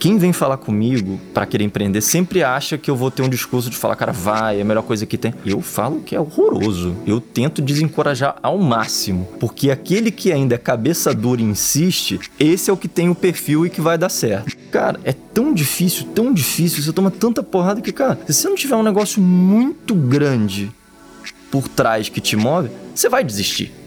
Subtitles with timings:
[0.00, 3.68] quem vem falar comigo para querer empreender sempre acha que eu vou ter um discurso
[3.68, 5.34] de falar, cara, vai, é a melhor coisa que tem.
[5.44, 6.96] Eu falo que é horroroso.
[7.06, 12.70] Eu tento desencorajar ao máximo, porque aquele que ainda é cabeça dura e insiste, esse
[12.70, 14.56] é o que tem o perfil e que vai dar certo.
[14.70, 18.56] Cara, é tão difícil, tão difícil, você toma tanta porrada que, cara, se você não
[18.56, 20.72] tiver um negócio muito grande
[21.50, 23.79] por trás que te move, você vai desistir.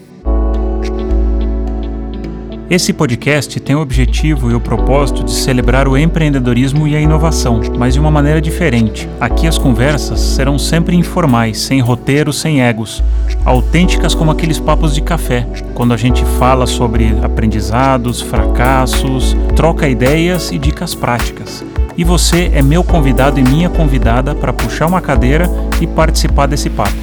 [2.70, 7.60] Esse podcast tem o objetivo e o propósito de celebrar o empreendedorismo e a inovação,
[7.78, 9.08] mas de uma maneira diferente.
[9.20, 13.04] Aqui as conversas serão sempre informais, sem roteiro, sem egos,
[13.44, 20.50] autênticas como aqueles papos de café, quando a gente fala sobre aprendizados, fracassos, troca ideias
[20.52, 21.66] e dicas práticas.
[21.98, 25.50] E você é meu convidado e minha convidada para puxar uma cadeira
[25.82, 27.03] e participar desse papo.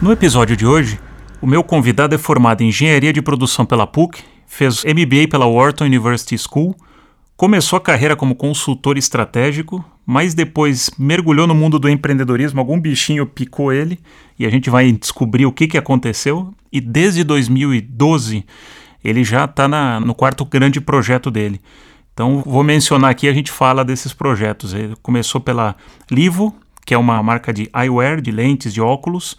[0.00, 1.00] No episódio de hoje,
[1.42, 5.86] o meu convidado é formado em Engenharia de Produção pela PUC, fez MBA pela Wharton
[5.86, 6.76] University School,
[7.36, 13.26] começou a carreira como consultor estratégico, mas depois mergulhou no mundo do empreendedorismo, algum bichinho
[13.26, 13.98] picou ele
[14.38, 16.54] e a gente vai descobrir o que, que aconteceu.
[16.70, 18.46] E desde 2012
[19.02, 21.60] ele já está no quarto grande projeto dele.
[22.14, 24.74] Então vou mencionar aqui, a gente fala desses projetos.
[24.74, 25.74] Ele começou pela
[26.08, 26.54] Livo,
[26.86, 29.36] que é uma marca de eyewear, de lentes, de óculos.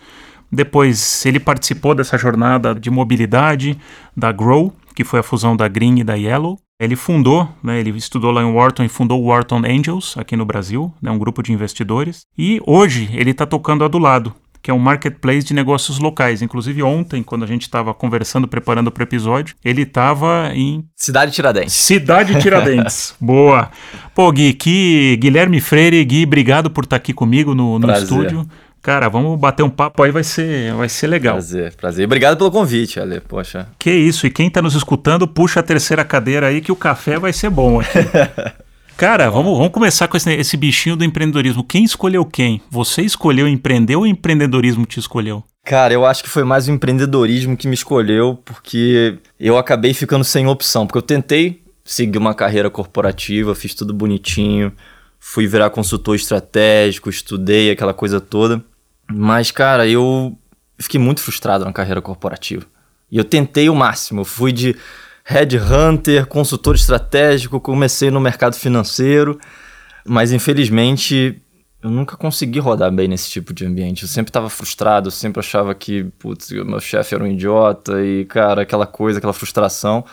[0.52, 3.78] Depois ele participou dessa jornada de mobilidade
[4.16, 6.58] da Grow, que foi a fusão da Green e da Yellow.
[6.80, 10.46] Ele fundou, né, ele estudou lá em Wharton e fundou o Wharton Angels aqui no
[10.46, 12.22] Brasil, né, um grupo de investidores.
[12.38, 16.42] E hoje ele está tocando a do lado, que é um marketplace de negócios locais.
[16.42, 20.86] Inclusive ontem, quando a gente estava conversando, preparando para o episódio, ele estava em...
[20.96, 21.74] Cidade Tiradentes.
[21.74, 23.16] Cidade Tiradentes.
[23.20, 23.70] Boa.
[24.16, 28.48] Pô, Gui, que Guilherme Freire, Gui, obrigado por estar tá aqui comigo no, no estúdio.
[28.90, 31.36] Cara, vamos bater um papo aí, vai ser, vai ser legal.
[31.36, 32.06] Prazer, prazer.
[32.06, 33.68] Obrigado pelo convite, Ale, poxa.
[33.78, 37.20] Que isso, e quem está nos escutando, puxa a terceira cadeira aí que o café
[37.20, 38.00] vai ser bom aqui.
[38.98, 41.64] Cara, vamos, vamos começar com esse, esse bichinho do empreendedorismo.
[41.64, 42.64] Quem escolheu quem?
[42.72, 45.44] Você escolheu empreender ou o empreendedorismo te escolheu?
[45.64, 50.24] Cara, eu acho que foi mais o empreendedorismo que me escolheu, porque eu acabei ficando
[50.24, 50.88] sem opção.
[50.88, 54.74] Porque eu tentei seguir uma carreira corporativa, fiz tudo bonitinho,
[55.20, 58.68] fui virar consultor estratégico, estudei aquela coisa toda.
[59.12, 60.38] Mas, cara, eu
[60.78, 62.66] fiquei muito frustrado na carreira corporativa.
[63.12, 64.22] E eu tentei o máximo.
[64.22, 64.76] Eu fui de
[65.24, 69.40] headhunter, consultor estratégico, comecei no mercado financeiro,
[70.06, 71.40] mas infelizmente
[71.82, 74.04] eu nunca consegui rodar bem nesse tipo de ambiente.
[74.04, 78.26] Eu sempre estava frustrado, eu sempre achava que, putz, meu chefe era um idiota e,
[78.26, 80.04] cara, aquela coisa, aquela frustração.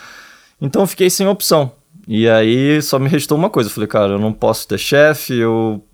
[0.61, 1.73] Então eu fiquei sem opção.
[2.06, 3.69] E aí só me restou uma coisa.
[3.69, 5.85] Eu falei, cara, eu não posso ter chefe, eu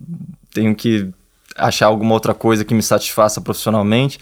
[0.53, 1.11] tenho que
[1.57, 4.19] achar alguma outra coisa que me satisfaça profissionalmente.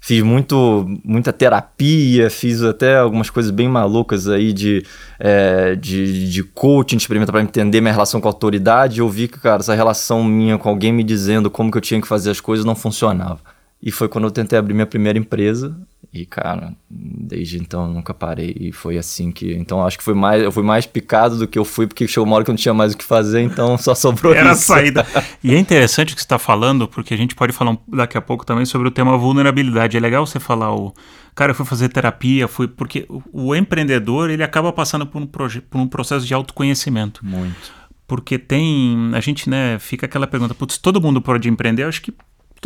[0.00, 4.84] Fiz muito, muita terapia, fiz até algumas coisas bem malucas aí de,
[5.18, 9.00] é, de, de coaching, experimentar para entender minha relação com a autoridade.
[9.00, 12.00] Eu vi que, cara, essa relação minha com alguém me dizendo como que eu tinha
[12.00, 13.40] que fazer as coisas não funcionava.
[13.82, 15.76] E foi quando eu tentei abrir minha primeira empresa.
[16.16, 18.56] E, cara, desde então nunca parei.
[18.58, 19.52] E foi assim que.
[19.52, 22.24] Então acho que foi mais, eu fui mais picado do que eu fui, porque chegou
[22.24, 24.72] uma hora que eu não tinha mais o que fazer, então só sobrou Era isso.
[24.72, 25.06] a saída.
[25.44, 28.22] e é interessante o que você está falando, porque a gente pode falar daqui a
[28.22, 29.96] pouco também sobre o tema vulnerabilidade.
[29.96, 30.94] É legal você falar o.
[31.34, 32.66] Cara, eu fui fazer terapia, fui.
[32.66, 37.20] Porque o, o empreendedor, ele acaba passando por um, por um processo de autoconhecimento.
[37.22, 37.74] Muito.
[38.06, 39.10] Porque tem.
[39.12, 41.82] A gente, né, fica aquela pergunta, putz, todo mundo pode empreender?
[41.82, 42.14] Eu acho que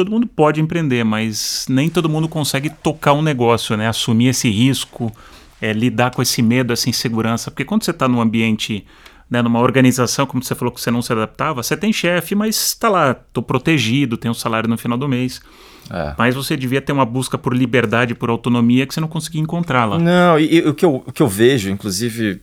[0.00, 3.86] todo mundo pode empreender, mas nem todo mundo consegue tocar um negócio, né?
[3.86, 5.12] Assumir esse risco,
[5.60, 7.50] é, lidar com esse medo, essa insegurança.
[7.50, 8.86] Porque quando você está num ambiente,
[9.28, 12.56] né, numa organização, como você falou que você não se adaptava, você tem chefe, mas
[12.56, 15.42] está lá, estou protegido, tenho um salário no final do mês.
[15.90, 16.14] É.
[16.16, 19.84] Mas você devia ter uma busca por liberdade, por autonomia que você não conseguia encontrar
[19.84, 19.98] lá.
[19.98, 22.40] Não, e, e o, que eu, o que eu vejo, inclusive,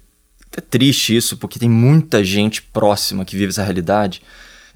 [0.56, 4.22] é triste isso, porque tem muita gente próxima que vive essa realidade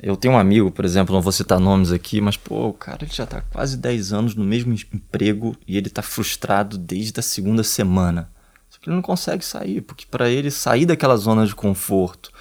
[0.02, 3.04] eu tenho um amigo, por exemplo, não vou citar nomes aqui, mas, pô, o cara
[3.04, 7.24] ele já tá quase 10 anos no mesmo emprego e ele tá frustrado desde a
[7.24, 8.30] segunda semana.
[8.70, 12.32] Só que ele não consegue sair, porque para ele sair daquela zona de conforto,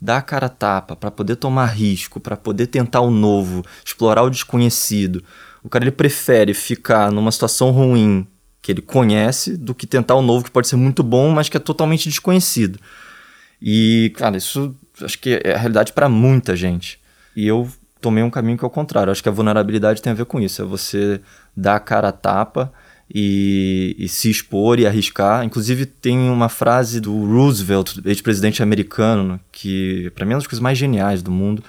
[0.00, 4.22] dar a cara a tapa, para poder tomar risco, para poder tentar o novo, explorar
[4.22, 5.24] o desconhecido,
[5.62, 8.26] o cara ele prefere ficar numa situação ruim
[8.62, 11.56] que ele conhece do que tentar o novo que pode ser muito bom, mas que
[11.56, 12.78] é totalmente desconhecido.
[13.60, 17.00] E, cara, isso acho que é a realidade para muita gente.
[17.38, 17.70] E eu
[18.00, 19.12] tomei um caminho que é o contrário.
[19.12, 20.60] Acho que a vulnerabilidade tem a ver com isso.
[20.60, 21.20] É você
[21.56, 22.72] dar a cara a tapa
[23.08, 25.44] e, e se expor e arriscar.
[25.44, 30.60] Inclusive, tem uma frase do Roosevelt, ex-presidente americano, que para mim é uma das coisas
[30.60, 31.62] mais geniais do mundo,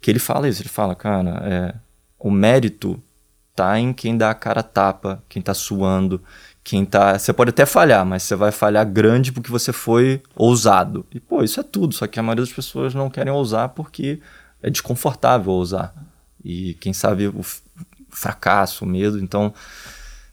[0.00, 0.60] que ele fala isso.
[0.60, 1.74] Ele fala, cara, é,
[2.18, 3.00] o mérito
[3.54, 6.20] tá em quem dá a cara a tapa, quem tá suando,
[6.64, 7.16] quem tá.
[7.16, 11.06] Você pode até falhar, mas você vai falhar grande porque você foi ousado.
[11.14, 11.94] E, pô, isso é tudo.
[11.94, 14.18] Só que a maioria das pessoas não querem ousar porque
[14.66, 15.94] é desconfortável ousar.
[16.44, 17.40] E quem sabe o
[18.10, 19.20] fracasso, o medo.
[19.20, 19.54] Então,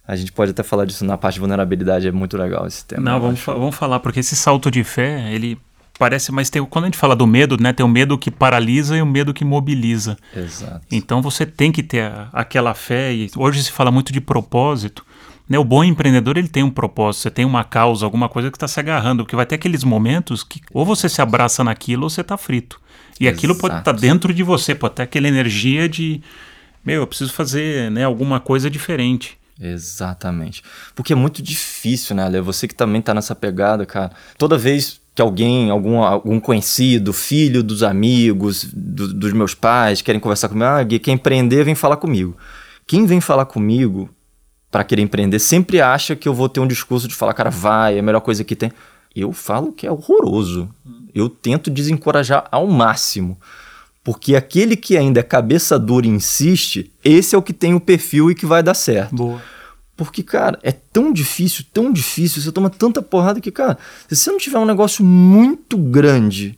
[0.08, 3.04] a gente pode até falar disso na parte de vulnerabilidade, é muito legal esse tema.
[3.04, 5.58] Não, vamos, fa vamos falar, porque esse salto de fé, ele
[6.00, 8.98] parece, mas tem, quando a gente fala do medo, né, tem o medo que paralisa
[8.98, 10.18] e o medo que mobiliza.
[10.36, 10.82] Exato.
[10.92, 15.06] Então você tem que ter a, aquela fé, e hoje se fala muito de propósito.
[15.48, 18.58] Né, o bom empreendedor ele tem um propósito, você tem uma causa, alguma coisa que
[18.58, 22.10] está se agarrando, porque vai ter aqueles momentos que ou você se abraça naquilo ou
[22.10, 22.82] você está frito.
[23.20, 23.38] E Exato.
[23.38, 26.22] aquilo pode estar tá dentro de você, pode ter aquela energia de,
[26.84, 29.38] meu, eu preciso fazer né, alguma coisa diferente.
[29.60, 30.64] Exatamente.
[30.96, 32.42] Porque é muito difícil, né, Ale?
[32.42, 34.12] Você que também tá nessa pegada, cara.
[34.38, 40.20] Toda vez que alguém, algum, algum conhecido, filho dos amigos, do, dos meus pais, querem
[40.20, 42.36] conversar comigo, ah, Gui, quer empreender, vem falar comigo.
[42.88, 44.10] Quem vem falar comigo
[44.72, 47.96] para querer empreender sempre acha que eu vou ter um discurso de falar, cara, vai,
[47.96, 48.72] é a melhor coisa que tem.
[49.16, 50.70] Eu falo que é horroroso.
[51.14, 53.38] Eu tento desencorajar ao máximo.
[54.04, 57.80] Porque aquele que ainda é cabeça dura e insiste, esse é o que tem o
[57.80, 59.16] perfil e que vai dar certo.
[59.16, 59.42] Boa.
[59.96, 63.78] Porque, cara, é tão difícil, tão difícil, você toma tanta porrada que, cara,
[64.10, 66.58] se você não tiver um negócio muito grande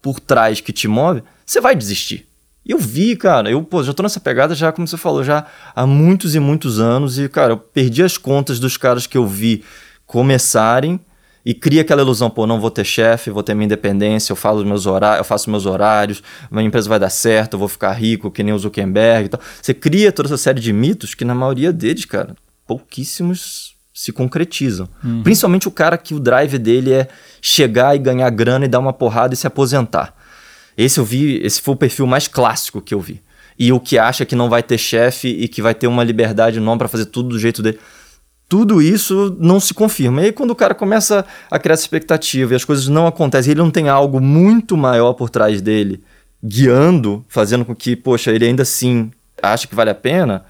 [0.00, 2.26] por trás que te move, você vai desistir.
[2.64, 5.44] E eu vi, cara, eu pô, já tô nessa pegada já, como você falou, já
[5.74, 7.18] há muitos e muitos anos.
[7.18, 9.64] E, cara, eu perdi as contas dos caras que eu vi
[10.06, 11.00] começarem
[11.44, 14.64] e cria aquela ilusão, pô, não vou ter chefe, vou ter minha independência, eu falo
[14.64, 18.30] meus horários, eu faço meus horários, minha empresa vai dar certo, eu vou ficar rico,
[18.30, 19.40] que nem o Zuckerberg e tal.
[19.60, 22.36] Você cria toda essa série de mitos que na maioria deles, cara,
[22.66, 24.88] pouquíssimos se concretizam.
[25.04, 25.22] Uhum.
[25.22, 27.08] Principalmente o cara que o drive dele é
[27.40, 30.14] chegar e ganhar grana e dar uma porrada e se aposentar.
[30.78, 33.20] Esse eu vi, esse foi o perfil mais clássico que eu vi.
[33.58, 36.56] E o que acha que não vai ter chefe e que vai ter uma liberdade
[36.56, 37.78] enorme para fazer tudo do jeito dele
[38.52, 40.20] tudo isso não se confirma.
[40.20, 43.52] E aí, quando o cara começa a criar essa expectativa e as coisas não acontecem,
[43.52, 46.04] ele não tem algo muito maior por trás dele,
[46.44, 49.10] guiando, fazendo com que, poxa, ele ainda assim
[49.42, 50.44] acha que vale a pena,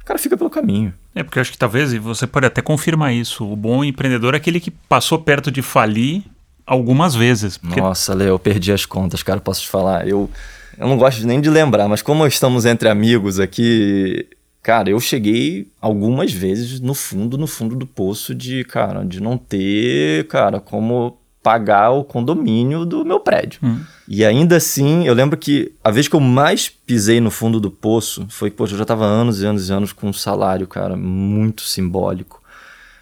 [0.00, 0.92] o cara fica pelo caminho.
[1.14, 4.34] É, porque eu acho que talvez, e você pode até confirmar isso, o bom empreendedor
[4.34, 6.24] é aquele que passou perto de falir
[6.66, 7.56] algumas vezes.
[7.56, 7.80] Porque...
[7.80, 10.08] Nossa, Leo, eu perdi as contas, cara, posso te falar.
[10.08, 10.28] Eu,
[10.76, 14.26] eu não gosto nem de lembrar, mas como estamos entre amigos aqui,
[14.62, 19.36] Cara, eu cheguei algumas vezes no fundo, no fundo do poço de, cara, de não
[19.36, 23.58] ter, cara, como pagar o condomínio do meu prédio.
[23.60, 23.80] Hum.
[24.06, 27.72] E ainda assim, eu lembro que a vez que eu mais pisei no fundo do
[27.72, 30.68] poço foi que, poxa, eu já tava anos e anos e anos com um salário,
[30.68, 32.40] cara, muito simbólico.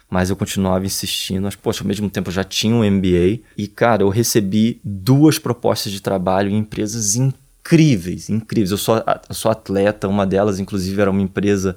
[0.09, 1.43] Mas eu continuava insistindo.
[1.43, 3.39] Mas, poxa, ao mesmo tempo eu já tinha um MBA.
[3.55, 8.71] E, cara, eu recebi duas propostas de trabalho em empresas incríveis incríveis, incríveis.
[8.71, 11.75] Eu sou, eu sou atleta, uma delas, inclusive, era uma empresa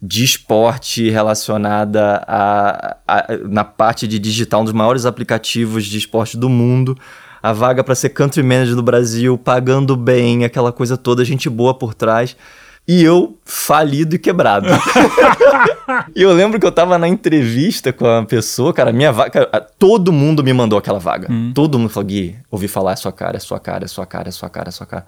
[0.00, 6.36] de esporte relacionada a, a, na parte de digital, um dos maiores aplicativos de esporte
[6.36, 6.96] do mundo.
[7.42, 11.74] A vaga para ser country manager do Brasil, pagando bem, aquela coisa toda, gente boa
[11.74, 12.34] por trás
[12.86, 14.68] e eu falido e quebrado.
[16.14, 19.46] e eu lembro que eu tava na entrevista com a pessoa, cara, minha vaga.
[19.78, 21.32] Todo mundo me mandou aquela vaga.
[21.32, 21.52] Hum.
[21.54, 24.28] Todo mundo falou, Gui, ouvi falar, é sua cara, é sua cara, é sua cara,
[24.28, 25.06] é sua cara, é sua cara.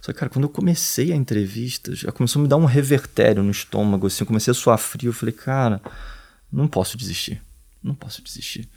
[0.00, 3.40] Só que, cara, quando eu comecei a entrevista, já começou a me dar um revertério
[3.40, 5.10] no estômago, assim, eu comecei a suar frio.
[5.10, 5.80] Eu falei, cara,
[6.52, 7.40] não posso desistir.
[7.80, 8.68] Não posso desistir.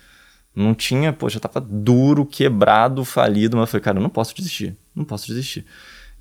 [0.55, 4.77] Não tinha, pô, já tava duro, quebrado, falido, mas eu falei, cara, não posso desistir.
[4.96, 5.65] Não posso desistir.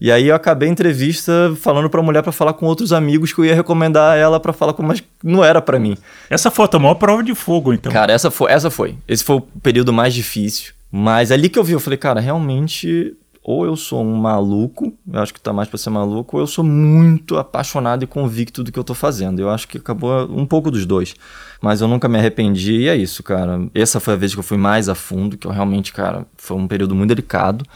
[0.01, 3.41] E aí eu acabei a entrevista falando pra mulher para falar com outros amigos que
[3.41, 5.97] eu ia recomendar ela para falar com, mas não era para mim.
[6.29, 7.93] Essa foi a maior prova de fogo, então.
[7.93, 8.97] Cara, essa foi, essa foi.
[9.07, 10.73] Esse foi o período mais difícil.
[10.91, 15.21] Mas ali que eu vi, eu falei, cara, realmente ou eu sou um maluco, eu
[15.21, 18.73] acho que tá mais para ser maluco, ou eu sou muito apaixonado e convicto do
[18.73, 19.39] que eu tô fazendo.
[19.39, 21.15] Eu acho que acabou um pouco dos dois.
[21.61, 23.61] Mas eu nunca me arrependi e é isso, cara.
[23.75, 26.57] Essa foi a vez que eu fui mais a fundo, que eu realmente, cara, foi
[26.57, 27.67] um período muito delicado.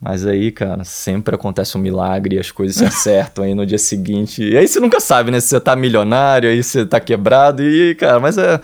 [0.00, 3.78] Mas aí, cara, sempre acontece um milagre e as coisas se acertam aí no dia
[3.78, 4.42] seguinte.
[4.42, 5.40] E aí você nunca sabe, né?
[5.40, 8.60] Se você tá milionário, aí você tá quebrado e, cara, mas é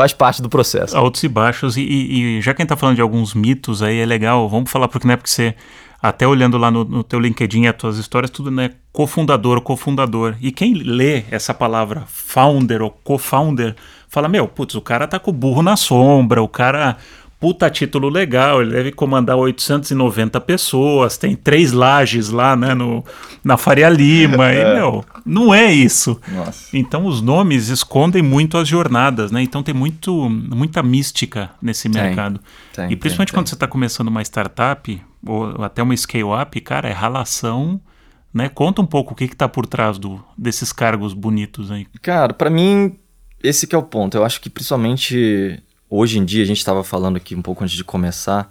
[0.00, 0.96] faz parte do processo.
[0.96, 1.76] Altos e baixos.
[1.76, 4.48] E, e, e já que a gente tá falando de alguns mitos aí, é legal,
[4.48, 5.54] vamos falar, porque não é porque você,
[6.02, 10.36] até olhando lá no, no teu LinkedIn as tuas histórias, tudo né, cofundador, cofundador.
[10.40, 13.76] E quem lê essa palavra founder ou co-founder,
[14.08, 16.96] fala, meu, putz, o cara tá com o burro na sombra, o cara
[17.40, 23.02] puta título legal, ele deve comandar 890 pessoas, tem três lajes lá, né, no,
[23.42, 26.20] na Faria Lima, e, meu, não é isso.
[26.28, 26.76] Nossa.
[26.76, 32.02] Então os nomes escondem muito as jornadas, né, então tem muito, muita mística nesse tem,
[32.02, 32.38] mercado.
[32.74, 36.88] Tem, e principalmente tem, quando você está começando uma startup, ou até uma scale-up, cara,
[36.88, 37.80] é ralação
[38.32, 38.48] Né?
[38.48, 41.86] Conta um pouco o que está por trás do, desses cargos bonitos aí.
[42.00, 42.96] Cara, para mim,
[43.42, 44.16] esse que é o ponto.
[44.16, 47.76] Eu acho que principalmente hoje em dia, a gente estava falando aqui um pouco antes
[47.76, 48.50] de começar,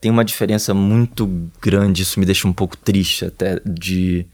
[0.00, 4.26] tem uma diferença muito grande, isso me deixa um pouco triste até, de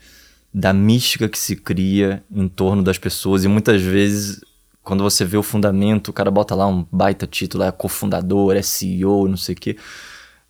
[0.53, 4.41] da mística que se cria em torno das pessoas e muitas vezes
[4.83, 8.63] quando você vê o fundamento, o cara bota lá um baita título, é cofundador, é
[8.63, 9.77] CEO, não sei o quê.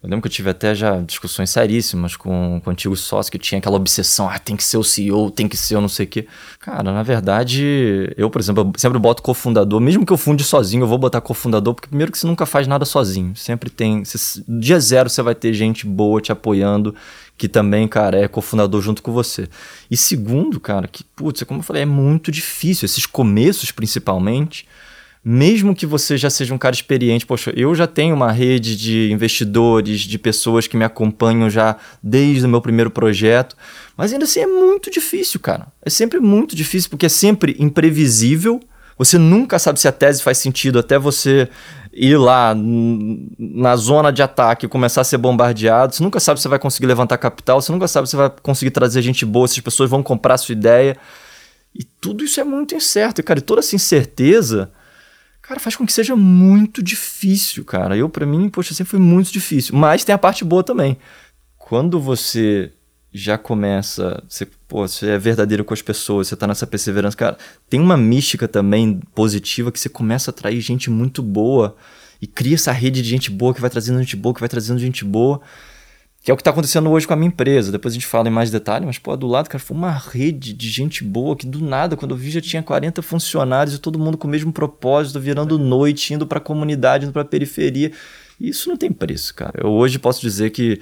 [0.07, 3.59] Eu lembro que eu tive até já discussões seríssimas com, com antigos sócios que tinha
[3.59, 6.09] aquela obsessão, ah, tem que ser o CEO, tem que ser o não sei o
[6.09, 6.29] quê.
[6.61, 10.87] Cara, na verdade, eu, por exemplo, sempre boto cofundador, mesmo que eu funde sozinho, eu
[10.87, 13.35] vou botar cofundador, porque primeiro que você nunca faz nada sozinho.
[13.35, 14.05] Sempre tem.
[14.05, 16.95] Você, dia zero você vai ter gente boa te apoiando,
[17.37, 19.49] que também, cara, é cofundador junto com você.
[19.91, 22.87] E segundo, cara, que, putz, como eu falei, é muito difícil.
[22.87, 24.69] Esses começos, principalmente
[25.29, 29.11] mesmo que você já seja um cara experiente, poxa, eu já tenho uma rede de
[29.11, 33.57] investidores, de pessoas que me acompanham já desde o meu primeiro projeto,
[33.97, 35.67] mas ainda assim é muito difícil, cara.
[35.85, 38.61] É sempre muito difícil porque é sempre imprevisível.
[38.97, 41.49] Você nunca sabe se a tese faz sentido até você
[41.93, 42.55] ir lá
[43.37, 45.93] na zona de ataque e começar a ser bombardeado.
[45.93, 49.03] Você nunca sabe se vai conseguir levantar capital, você nunca sabe se vai conseguir trazer
[49.03, 50.97] gente boa, se as pessoas vão comprar a sua ideia.
[51.75, 53.21] E tudo isso é muito incerto.
[53.21, 54.71] E, cara, e toda essa incerteza
[55.47, 57.97] cara, faz com que seja muito difícil, cara.
[57.97, 59.77] Eu, para mim, poxa, sempre foi muito difícil.
[59.77, 60.97] Mas tem a parte boa também.
[61.57, 62.73] Quando você
[63.13, 67.39] já começa, você, pô, você é verdadeiro com as pessoas, você tá nessa perseverança, cara,
[67.69, 71.77] tem uma mística também positiva que você começa a atrair gente muito boa
[72.21, 74.79] e cria essa rede de gente boa que vai trazendo gente boa, que vai trazendo
[74.79, 75.41] gente boa.
[76.27, 77.71] Que é o que está acontecendo hoje com a minha empresa.
[77.71, 80.53] Depois a gente fala em mais detalhe, mas, pô, do lado, cara, foi uma rede
[80.53, 83.97] de gente boa que do nada, quando eu vi, já tinha 40 funcionários e todo
[83.97, 87.93] mundo com o mesmo propósito, virando noite, indo para a comunidade, indo para a periferia.
[88.41, 89.53] Isso não tem preço, cara.
[89.63, 90.81] Eu hoje posso dizer que,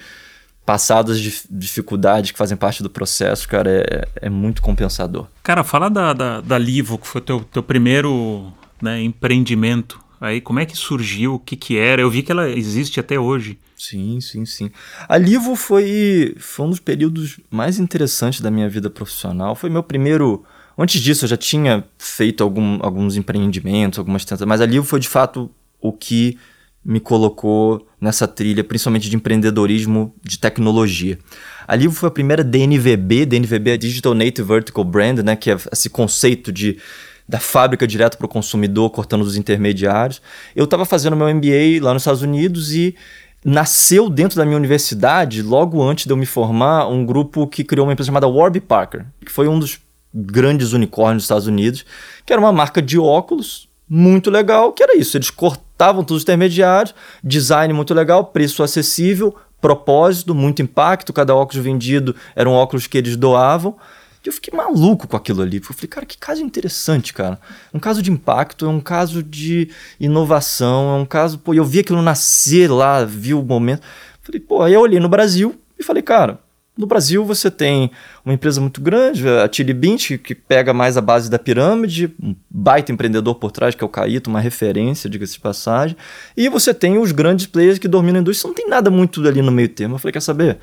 [0.65, 5.27] passadas de dificuldades que fazem parte do processo, cara, é, é muito compensador.
[5.43, 10.04] Cara, fala da, da, da Livo, que foi teu, teu primeiro né, empreendimento.
[10.25, 11.35] Aí, como é que surgiu?
[11.35, 12.01] O que, que era?
[12.01, 13.59] Eu vi que ela existe até hoje.
[13.77, 14.71] Sim, sim, sim.
[15.07, 19.55] A Livo foi, foi um dos períodos mais interessantes da minha vida profissional.
[19.55, 20.43] Foi meu primeiro.
[20.79, 24.99] Antes disso, eu já tinha feito algum, alguns empreendimentos, algumas tentativas, mas a Livo foi
[24.99, 26.39] de fato o que
[26.83, 31.19] me colocou nessa trilha, principalmente de empreendedorismo de tecnologia.
[31.69, 35.57] A Livo foi a primeira DNVB, DNVB é Digital Native Vertical Brand, né, que é
[35.71, 36.79] esse conceito de
[37.29, 40.21] da fábrica direto para o consumidor, cortando os intermediários.
[40.55, 42.95] Eu estava fazendo meu MBA lá nos Estados Unidos e
[43.45, 47.87] nasceu dentro da minha universidade, logo antes de eu me formar, um grupo que criou
[47.87, 49.79] uma empresa chamada Warby Parker, que foi um dos
[50.15, 51.85] grandes unicórnios dos Estados Unidos,
[52.25, 56.23] que era uma marca de óculos muito legal, que era isso, eles cortavam todos os
[56.23, 62.87] intermediários, design muito legal, preço acessível, propósito, muito impacto, cada óculos vendido era um óculos
[62.87, 63.77] que eles doavam.
[64.25, 65.59] E eu fiquei maluco com aquilo ali.
[65.59, 67.39] Eu falei, cara, que caso interessante, cara.
[67.73, 69.69] Um caso de impacto, é um caso de
[70.01, 71.39] inovação, é um caso.
[71.39, 73.83] Pô, eu vi aquilo nascer lá, vi o momento.
[74.23, 76.41] Falei, pô, aí eu olhei no Brasil e falei, cara,
[76.77, 77.91] no Brasil você tem
[78.25, 82.35] uma empresa muito grande, a Chili Bint, que pega mais a base da pirâmide, um
[82.51, 85.97] baita empreendedor por trás, que é o Caíto, uma referência, diga-se de passagem.
[86.37, 89.41] E você tem os grandes players que dominam a indústria, não tem nada muito ali
[89.41, 89.95] no meio termo.
[89.97, 90.59] Eu falei, quer saber?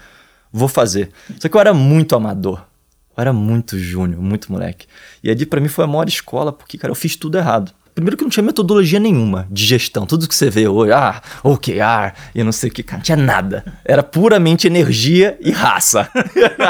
[0.52, 1.12] Vou fazer.
[1.40, 2.71] Só que eu era muito amador.
[3.16, 4.88] Eu era muito júnior, muito moleque.
[5.24, 7.74] E ali para mim foi a maior escola, porque, cara, eu fiz tudo errado.
[7.94, 10.06] Primeiro que não tinha metodologia nenhuma de gestão.
[10.06, 13.18] Tudo que você vê hoje, ah, OKR e não sei o que, cara, não tinha
[13.18, 13.66] nada.
[13.84, 16.10] Era puramente energia e raça.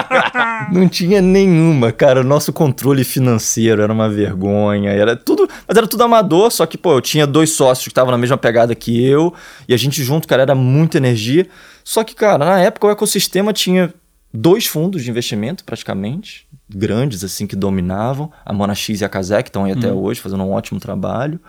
[0.74, 2.22] não tinha nenhuma, cara.
[2.22, 4.90] O nosso controle financeiro era uma vergonha.
[4.90, 8.12] Era tudo, mas era tudo amador, só que, pô, eu tinha dois sócios que estavam
[8.12, 9.32] na mesma pegada que eu,
[9.68, 11.48] e a gente junto, cara, era muita energia.
[11.84, 13.94] Só que, cara, na época o ecossistema tinha
[14.34, 18.32] dois fundos de investimento, praticamente, grandes, assim, que dominavam.
[18.46, 20.00] A Monax e a Kazek estão aí até uhum.
[20.00, 21.40] hoje, fazendo um ótimo trabalho.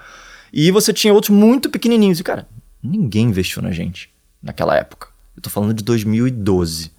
[0.52, 2.20] E você tinha outros muito pequenininhos.
[2.20, 2.46] E, cara,
[2.82, 4.10] ninguém investiu na gente
[4.42, 5.08] naquela época.
[5.36, 6.92] Eu tô falando de 2012.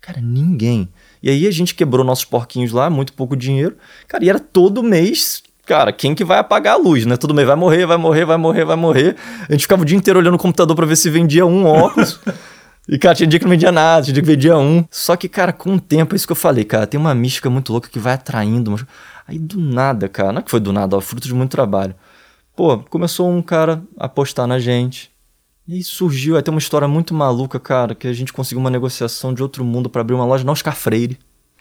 [0.00, 0.88] Cara, ninguém.
[1.22, 3.76] E aí a gente quebrou nossos porquinhos lá, muito pouco dinheiro.
[4.06, 7.18] Cara, e era todo mês cara, quem que vai apagar a luz, né?
[7.18, 9.16] Todo mês vai morrer, vai morrer, vai morrer, vai morrer.
[9.46, 12.18] A gente ficava o dia inteiro olhando o computador para ver se vendia um óculos.
[12.88, 14.84] E, cara, tinha dia que não vendia nada, tinha dia que vendia um.
[14.90, 17.50] Só que, cara, com o tempo, é isso que eu falei, cara, tem uma mística
[17.50, 18.70] muito louca que vai atraindo.
[18.70, 18.84] Mas...
[19.26, 21.94] Aí do nada, cara, não é que foi do nada, ó, fruto de muito trabalho.
[22.56, 25.10] Pô, começou um cara a apostar na gente.
[25.66, 28.70] E aí surgiu, aí tem uma história muito maluca, cara, que a gente conseguiu uma
[28.70, 31.18] negociação de outro mundo para abrir uma loja na Oscar Freire.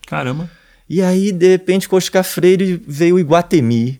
[0.07, 0.49] Caramba.
[0.89, 3.99] E aí, de repente, com o Oscar Freire veio o Iguatemi.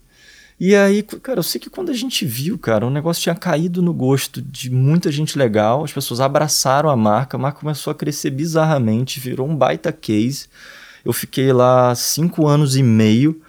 [0.60, 3.80] E aí, cara, eu sei que quando a gente viu, cara, o negócio tinha caído
[3.80, 7.96] no gosto de muita gente legal, as pessoas abraçaram a marca, a marca começou a
[7.96, 10.48] crescer bizarramente, virou um baita case.
[11.06, 13.40] Eu fiquei lá cinco anos e meio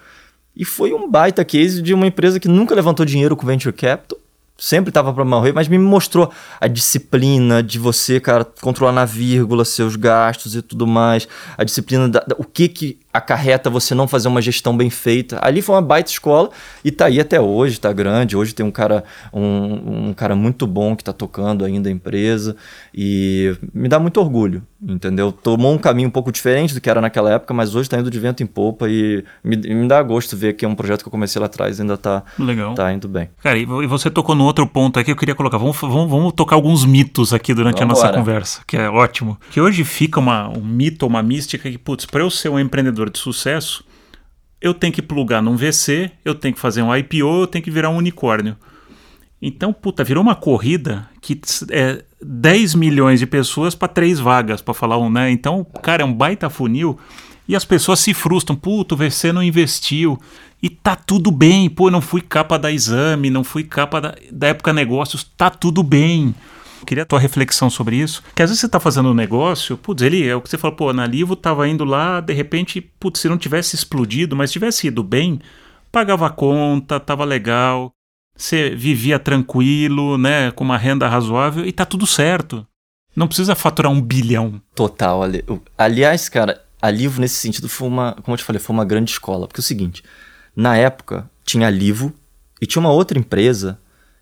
[0.55, 4.19] e foi um baita case de uma empresa que nunca levantou dinheiro com venture capital
[4.59, 9.63] sempre estava para morrer, mas me mostrou a disciplina de você, cara, controlar na vírgula
[9.63, 14.07] seus gastos e tudo mais, a disciplina da, da, o que que acarreta você não
[14.07, 15.39] fazer uma gestão bem feita.
[15.41, 16.49] Ali foi uma baita escola
[16.83, 18.37] e tá aí até hoje, tá grande.
[18.37, 22.55] Hoje tem um cara, um, um cara muito bom que tá tocando ainda a empresa
[22.93, 25.31] e me dá muito orgulho, entendeu?
[25.31, 28.11] Tomou um caminho um pouco diferente do que era naquela época, mas hoje tá indo
[28.11, 31.07] de vento em popa e me, me dá gosto ver que é um projeto que
[31.07, 32.75] eu comecei lá atrás ainda tá, Legal.
[32.75, 33.29] tá indo bem.
[33.41, 36.55] Cara, e você tocou no outro ponto aqui, eu queria colocar, vamos, vamos, vamos tocar
[36.55, 38.17] alguns mitos aqui durante vamos a nossa embora.
[38.19, 39.37] conversa, que é ótimo.
[39.49, 42.98] Que hoje fica uma, um mito, uma mística que, putz, para eu ser um empreendedor
[42.99, 43.83] empreendedor de sucesso,
[44.61, 47.71] eu tenho que plugar num VC, eu tenho que fazer um IPO, eu tenho que
[47.71, 48.57] virar um unicórnio.
[49.41, 51.39] Então, puta, virou uma corrida que
[51.71, 55.31] é 10 milhões de pessoas para três vagas, para falar um, né?
[55.31, 56.99] Então, cara, é um baita funil
[57.47, 58.57] e as pessoas se frustram.
[58.57, 60.19] Puta, o VC não investiu.
[60.61, 61.69] E tá tudo bem.
[61.69, 65.81] Pô, não fui capa da exame, não fui capa da, da época negócios, tá tudo
[65.81, 66.35] bem.
[66.85, 68.23] Queria a tua reflexão sobre isso.
[68.35, 70.75] Que às vezes você está fazendo um negócio, putz, ele é o que você fala,
[70.75, 74.87] pô, na Livo tava indo lá, de repente, putz, se não tivesse explodido, mas tivesse
[74.87, 75.39] ido bem,
[75.91, 77.91] pagava a conta, tava legal,
[78.35, 82.65] você vivia tranquilo, né, com uma renda razoável e tá tudo certo.
[83.15, 84.61] Não precisa faturar um bilhão.
[84.73, 85.21] Total.
[85.21, 85.43] Ali...
[85.77, 89.11] Aliás, cara, a Livo nesse sentido foi uma, como eu te falei, foi uma grande
[89.11, 89.47] escola.
[89.47, 90.03] Porque é o seguinte,
[90.55, 92.13] na época tinha a Livo
[92.61, 93.79] e tinha uma outra empresa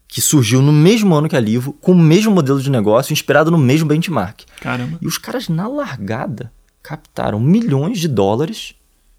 [0.08, 3.52] que surgiu no mesmo ano que a Livo, com o mesmo modelo de negócio, inspirado
[3.52, 4.42] no mesmo benchmark.
[4.62, 4.98] Caramba.
[5.02, 8.74] E os caras, na largada, captaram milhões de dólares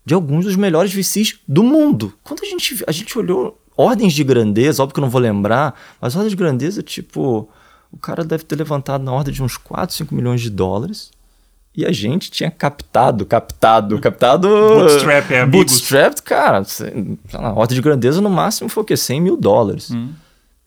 [0.04, 2.14] de alguns dos melhores VCs do mundo.
[2.25, 5.78] Quando a gente, a gente olhou ordens de grandeza, óbvio que eu não vou lembrar,
[6.00, 7.47] mas ordens de grandeza, tipo,
[7.92, 11.11] o cara deve ter levantado na ordem de uns 4, 5 milhões de dólares.
[11.76, 14.49] E a gente tinha captado, captado, captado.
[14.49, 16.62] Bootstrap, é Bootstrap, cara,
[17.33, 18.97] na ordem de grandeza no máximo foi o quê?
[18.97, 19.90] 100 mil dólares.
[19.90, 20.09] Hum.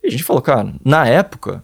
[0.03, 1.63] E a gente falou, cara, na época,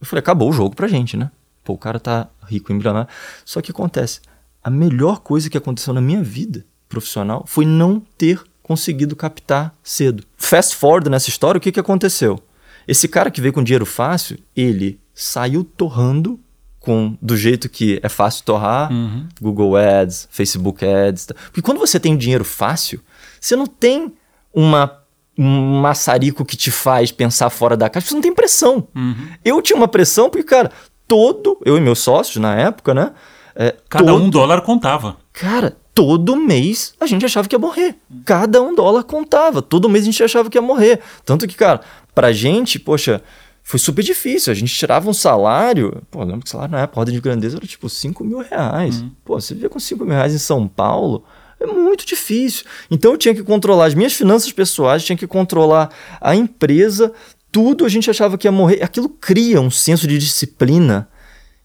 [0.00, 1.30] eu falei, acabou o jogo pra gente, né?
[1.64, 3.08] Pô, o cara tá rico em milionário.
[3.44, 4.20] Só que acontece,
[4.62, 10.24] a melhor coisa que aconteceu na minha vida profissional foi não ter conseguido captar cedo.
[10.36, 12.40] Fast forward nessa história, o que, que aconteceu?
[12.86, 16.40] Esse cara que veio com dinheiro fácil, ele saiu torrando
[16.78, 19.26] com do jeito que é fácil torrar, uhum.
[19.40, 21.26] Google Ads, Facebook Ads.
[21.46, 23.00] Porque quando você tem dinheiro fácil,
[23.40, 24.14] você não tem
[24.54, 25.02] uma
[25.38, 28.88] um maçarico que te faz pensar fora da caixa, você não tem pressão.
[28.94, 29.28] Uhum.
[29.44, 30.72] Eu tinha uma pressão porque, cara,
[31.06, 33.12] todo, eu e meus sócios na época, né?
[33.54, 35.16] É, Cada todo, um dólar contava.
[35.32, 37.96] Cara, todo mês a gente achava que ia morrer.
[38.24, 39.62] Cada um dólar contava.
[39.62, 41.00] Todo mês a gente achava que ia morrer.
[41.24, 41.80] Tanto que, cara,
[42.14, 43.22] pra gente, poxa,
[43.62, 44.52] foi super difícil.
[44.52, 46.02] A gente tirava um salário.
[46.10, 49.00] Pô, lembro que o salário na época, ordem de grandeza, era tipo 5 mil reais.
[49.00, 49.10] Uhum.
[49.24, 51.24] Pô, você vivia com 5 mil reais em São Paulo.
[51.60, 52.64] É muito difícil.
[52.90, 55.90] Então eu tinha que controlar as minhas finanças pessoais, tinha que controlar
[56.20, 57.12] a empresa,
[57.50, 58.82] tudo a gente achava que ia morrer.
[58.82, 61.08] Aquilo cria um senso de disciplina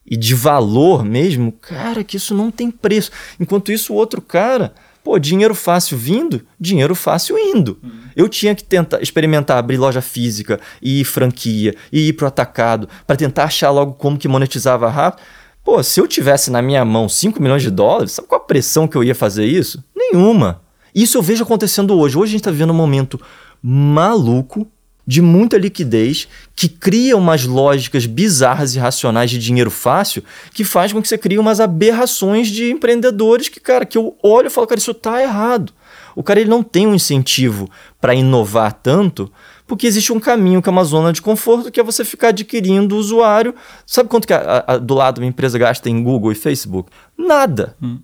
[0.06, 3.12] e de valor mesmo, cara, que isso não tem preço.
[3.40, 7.78] Enquanto isso, o outro cara, pô, dinheiro fácil vindo, dinheiro fácil indo.
[7.82, 7.92] Uhum.
[8.16, 13.16] Eu tinha que tentar experimentar abrir loja física e franquia e ir pro atacado para
[13.16, 15.24] tentar achar logo como que monetizava rápido.
[15.64, 18.88] Pô, se eu tivesse na minha mão 5 milhões de dólares, sabe qual a pressão
[18.88, 19.82] que eu ia fazer isso?
[19.96, 20.62] Nenhuma.
[20.94, 22.18] Isso eu vejo acontecendo hoje.
[22.18, 23.20] Hoje a gente está vivendo um momento
[23.62, 24.68] maluco,
[25.06, 30.24] de muita liquidez, que cria umas lógicas bizarras e racionais de dinheiro fácil,
[30.54, 34.48] que faz com que você crie umas aberrações de empreendedores que, cara, que eu olho
[34.48, 35.74] e falo, cara, isso tá errado.
[36.16, 39.32] O cara ele não tem um incentivo para inovar tanto,
[39.74, 42.96] porque existe um caminho que é uma zona de conforto, que é você ficar adquirindo
[42.96, 43.56] o usuário.
[43.88, 46.92] Sabe quanto que a, a, do lado uma empresa gasta em Google e Facebook?
[47.18, 47.76] Nada.
[47.82, 48.00] Hum.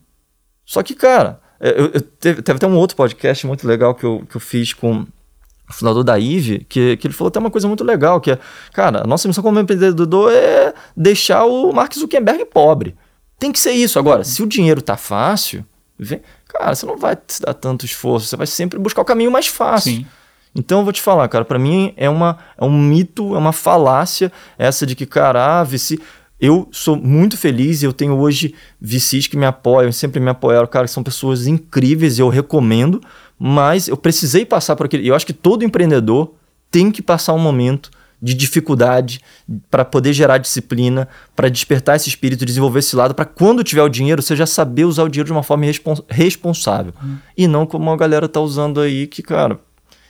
[0.66, 4.04] Só que, cara, é, eu, eu teve, teve até um outro podcast muito legal que
[4.04, 5.08] eu, que eu fiz com o
[5.72, 8.40] fundador da IVE, que, que ele falou até uma coisa muito legal, que é,
[8.74, 12.96] cara, a nossa missão como empreendedor é deixar o Mark Zuckerberg pobre.
[13.38, 14.00] Tem que ser isso.
[14.00, 15.64] Agora, se o dinheiro tá fácil,
[16.00, 19.30] vem, cara, você não vai te dar tanto esforço, você vai sempre buscar o caminho
[19.30, 19.92] mais fácil.
[19.92, 20.08] Sim.
[20.56, 23.54] Então eu vou te falar, cara, para mim é, uma, é um mito, é uma
[23.54, 26.00] falácia essa de que, cara, ah, VC.
[26.40, 30.68] Eu sou muito feliz e eu tenho hoje VCs que me apoiam, sempre me apoiaram,
[30.68, 33.02] cara, que são pessoas incríveis e eu recomendo,
[33.38, 35.06] mas eu precisei passar por aquele.
[35.06, 36.34] Eu acho que todo empreendedor
[36.72, 39.22] tem que passar um momento de dificuldade
[39.70, 43.90] para poder gerar disciplina, para despertar esse espírito, desenvolver esse lado, para quando tiver o
[43.90, 46.94] dinheiro, você já saber usar o dinheiro de uma forma respons responsável.
[47.04, 47.18] Hum.
[47.38, 49.60] E não como a galera tá usando aí, que, cara,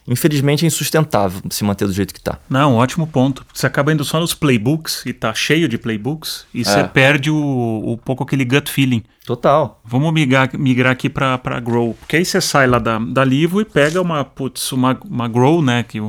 [0.10, 2.39] infelizmente é insustentável se manter do jeito que tá.
[2.50, 3.45] Não, ótimo ponto.
[3.54, 6.63] Você acaba indo só nos playbooks e tá cheio de playbooks e é.
[6.63, 9.04] você perde o, o pouco aquele gut feeling.
[9.26, 9.80] Total.
[9.86, 11.93] Vamos migrar, migrar aqui para Grow.
[11.93, 15.62] Porque aí você sai lá da, da Livo e pega uma, putz, uma, uma Grow,
[15.62, 15.84] né?
[15.84, 16.02] Que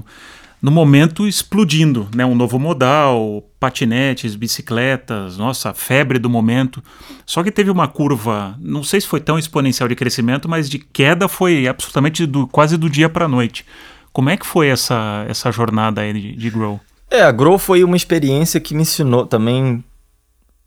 [0.63, 2.25] no momento explodindo, né?
[2.25, 6.83] Um novo modal, patinetes, bicicletas, nossa, febre do momento.
[7.25, 10.79] Só que teve uma curva, não sei se foi tão exponencial de crescimento, mas de
[10.79, 13.65] queda foi absolutamente do, quase do dia para a noite.
[14.13, 16.81] Como é que foi essa, essa jornada aí de, de Grow?
[17.11, 19.85] É, a Grow foi uma experiência que me ensinou também.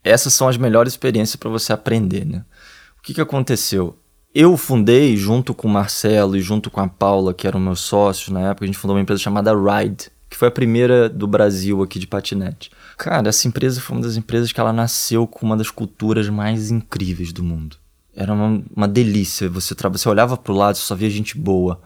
[0.04, 2.44] Essas são as melhores experiências para você aprender, né?
[3.00, 3.98] O que, que aconteceu?
[4.34, 8.30] Eu fundei, junto com o Marcelo e junto com a Paula, que eram meus sócios
[8.30, 11.84] na época, a gente fundou uma empresa chamada Ride, que foi a primeira do Brasil
[11.84, 12.72] aqui de patinete.
[12.98, 16.72] Cara, essa empresa foi uma das empresas que ela nasceu com uma das culturas mais
[16.72, 17.78] incríveis do mundo.
[18.16, 19.48] Era uma, uma delícia.
[19.50, 21.80] Você, você olhava para o lado, você só via gente boa.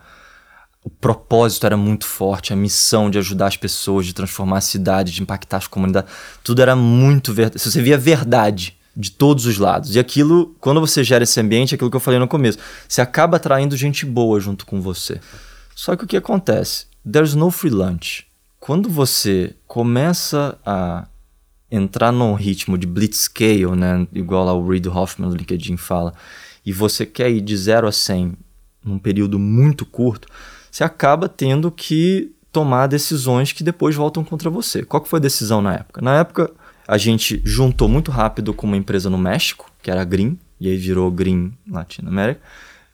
[0.87, 5.11] O propósito era muito forte, a missão de ajudar as pessoas, de transformar a cidade,
[5.11, 6.09] de impactar as comunidades.
[6.41, 7.61] Tudo era muito verdade.
[7.61, 9.93] Você via verdade de todos os lados.
[9.93, 13.01] E aquilo, quando você gera esse ambiente, é aquilo que eu falei no começo, você
[13.01, 15.19] acaba atraindo gente boa junto com você.
[15.75, 16.85] Só que o que acontece?
[17.05, 18.25] There's no free lunch.
[18.57, 21.05] Quando você começa a
[21.69, 26.13] entrar num ritmo de blitzscale, né, igual o Reid Hoffman do LinkedIn fala,
[26.65, 28.37] e você quer ir de 0 a 100
[28.85, 30.29] num período muito curto,
[30.77, 34.83] você acaba tendo que tomar decisões que depois voltam contra você.
[34.83, 36.01] Qual que foi a decisão na época?
[36.03, 36.51] Na época,
[36.87, 40.69] a gente juntou muito rápido com uma empresa no México, que era a Green, e
[40.69, 42.41] aí virou Green Latinoamérica.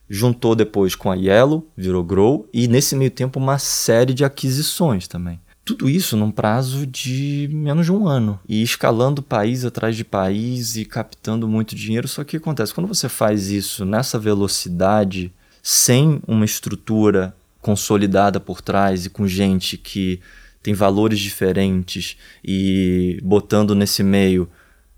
[0.09, 5.05] Juntou depois com a Yellow, virou Grow, e nesse meio tempo uma série de aquisições
[5.05, 5.41] também.
[5.65, 8.39] Tudo isso num prazo de menos de um ano.
[8.47, 12.07] E escalando país atrás de país e captando muito dinheiro.
[12.07, 12.73] Só que acontece?
[12.73, 19.77] Quando você faz isso nessa velocidade, sem uma estrutura consolidada por trás e com gente
[19.77, 20.19] que
[20.61, 24.49] tem valores diferentes e botando nesse meio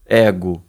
[0.06, 0.62] ego,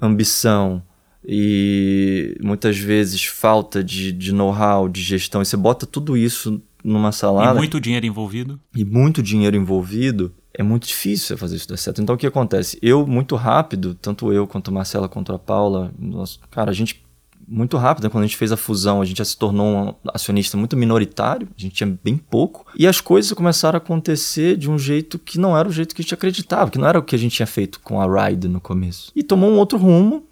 [0.00, 0.82] ambição
[1.26, 7.12] e muitas vezes falta de, de know-how, de gestão, e você bota tudo isso numa
[7.12, 7.54] salada.
[7.54, 8.60] E muito dinheiro envolvido.
[8.74, 12.02] E muito dinheiro envolvido, é muito difícil você fazer isso dar certo.
[12.02, 12.78] Então o que acontece?
[12.82, 17.02] Eu, muito rápido, tanto eu quanto a Marcela quanto a Paula, nós, cara, a gente
[17.50, 18.04] muito rápido.
[18.04, 18.10] Né?
[18.10, 19.66] Quando a gente fez a fusão, a gente já se tornou
[20.04, 22.64] um acionista muito minoritário, a gente tinha bem pouco.
[22.78, 26.00] E as coisas começaram a acontecer de um jeito que não era o jeito que
[26.00, 28.46] a gente acreditava, que não era o que a gente tinha feito com a Ride
[28.46, 29.10] no começo.
[29.16, 30.24] E tomou um outro rumo,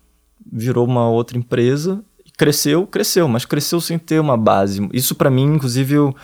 [0.50, 2.02] virou uma outra empresa,
[2.36, 4.88] cresceu, cresceu, mas cresceu sem ter uma base.
[4.92, 6.14] Isso para mim, inclusive, eu,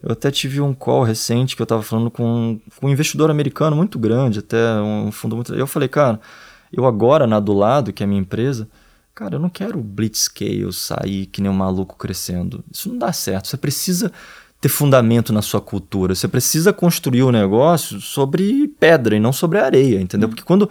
[0.00, 3.74] eu até tive um call recente que eu estava falando com, com um investidor americano
[3.74, 5.52] muito grande, até um fundo muito.
[5.52, 6.20] Eu falei, cara,
[6.72, 8.68] eu agora na do lado, que é a minha empresa,
[9.14, 12.64] Cara, eu não quero blitzscale sair que nem um maluco crescendo.
[12.72, 13.46] Isso não dá certo.
[13.46, 14.10] Você precisa
[14.60, 16.14] ter fundamento na sua cultura.
[16.14, 20.26] Você precisa construir o um negócio sobre pedra e não sobre areia, entendeu?
[20.26, 20.34] Uhum.
[20.34, 20.68] Porque quando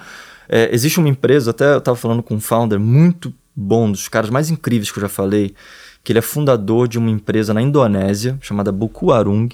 [0.49, 4.29] é, existe uma empresa, até eu estava falando com um founder muito bom, dos caras
[4.29, 5.55] mais incríveis que eu já falei,
[6.03, 9.47] que ele é fundador de uma empresa na Indonésia, chamada Buku Arung,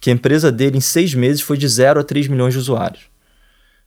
[0.00, 3.04] que a empresa dele em seis meses foi de 0 a 3 milhões de usuários.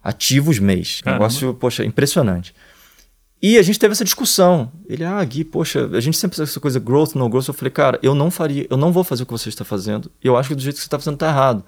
[0.03, 1.01] Ativos mês.
[1.01, 1.25] Caramba.
[1.25, 2.55] Negócio, poxa, impressionante.
[3.41, 4.71] E a gente teve essa discussão.
[4.87, 7.47] Ele, ah, Gui, poxa, a gente sempre essa coisa growth, no growth.
[7.47, 10.11] Eu falei, cara, eu não faria, eu não vou fazer o que você está fazendo.
[10.23, 11.63] Eu acho que do jeito que você está fazendo está errado.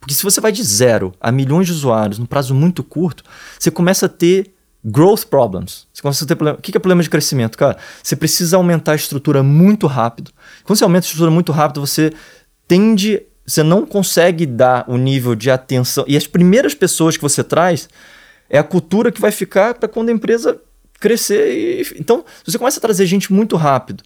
[0.00, 3.22] Porque se você vai de zero a milhões de usuários num prazo muito curto,
[3.56, 4.52] você começa a ter
[4.84, 5.86] growth problems.
[5.92, 6.58] Você começa a ter problema.
[6.58, 7.76] O que é problema de crescimento, cara?
[8.02, 10.32] Você precisa aumentar a estrutura muito rápido.
[10.64, 12.12] Quando você aumenta a estrutura muito rápido, você
[12.66, 13.22] tende.
[13.46, 16.04] Você não consegue dar o nível de atenção.
[16.08, 17.88] E as primeiras pessoas que você traz
[18.50, 20.60] é a cultura que vai ficar para quando a empresa
[21.02, 21.52] crescer.
[21.52, 22.00] E...
[22.00, 24.02] Então, você começa a trazer gente muito rápido,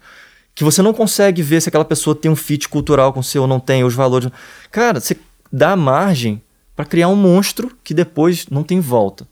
[0.55, 3.47] que você não consegue ver se aquela pessoa tem um fit cultural com você ou
[3.47, 4.31] não tem, os valores.
[4.73, 5.17] Cara, você
[5.53, 6.43] dá margem
[6.75, 9.29] para criar um monstro que depois não tem volta.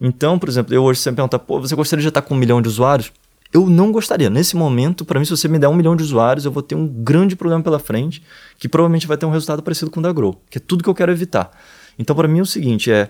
[0.00, 2.62] Então, por exemplo, eu hoje sempre pergunto, pô, você gostaria de estar com um milhão
[2.62, 3.10] de usuários?
[3.52, 4.28] Eu não gostaria.
[4.28, 6.74] Nesse momento, para mim, se você me der um milhão de usuários, eu vou ter
[6.74, 8.22] um grande problema pela frente,
[8.58, 10.90] que provavelmente vai ter um resultado parecido com o da Grow, que é tudo que
[10.90, 11.50] eu quero evitar.
[11.98, 13.08] Então, para mim, é o seguinte: é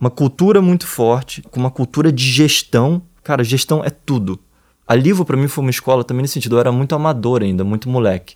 [0.00, 4.40] uma cultura muito forte, com uma cultura de gestão Cara, gestão é tudo.
[4.86, 7.62] A Livo para mim foi uma escola também nesse sentido, eu era muito amador ainda,
[7.62, 8.34] muito moleque.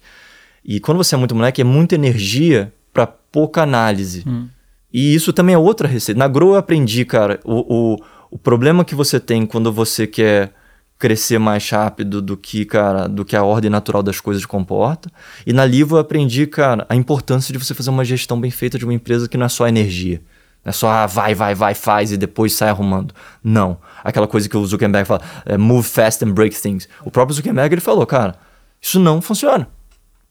[0.62, 4.22] E quando você é muito moleque, é muita energia para pouca análise.
[4.26, 4.48] Hum.
[4.92, 6.18] E isso também é outra receita.
[6.18, 7.96] Na Grow eu aprendi, cara, o, o,
[8.32, 10.52] o problema que você tem quando você quer
[10.98, 15.10] crescer mais rápido do que, cara, do que a ordem natural das coisas comporta.
[15.46, 18.78] E na Livo eu aprendi, cara, a importância de você fazer uma gestão bem feita
[18.78, 20.20] de uma empresa que não é só energia.
[20.64, 23.14] Não é só ah, vai, vai, vai, faz e depois sai arrumando.
[23.42, 23.78] Não.
[24.02, 26.88] Aquela coisa que o Zuckerberg fala, é, move fast and break things.
[27.04, 28.36] O próprio Zuckerberg ele falou, cara,
[28.80, 29.68] isso não funciona.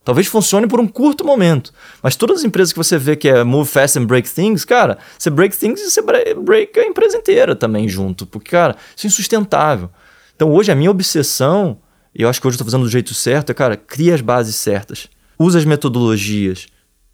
[0.04, 1.72] Talvez funcione por um curto momento.
[2.02, 4.98] Mas todas as empresas que você vê que é move fast and break things, cara,
[5.18, 8.26] você break things e você break a empresa inteira também junto.
[8.26, 9.92] Porque, cara, isso é insustentável.
[10.36, 11.78] Então hoje a minha obsessão,
[12.16, 14.22] e eu acho que hoje eu estou fazendo do jeito certo, é, cara, cria as
[14.22, 15.08] bases certas.
[15.38, 16.68] Usa as metodologias,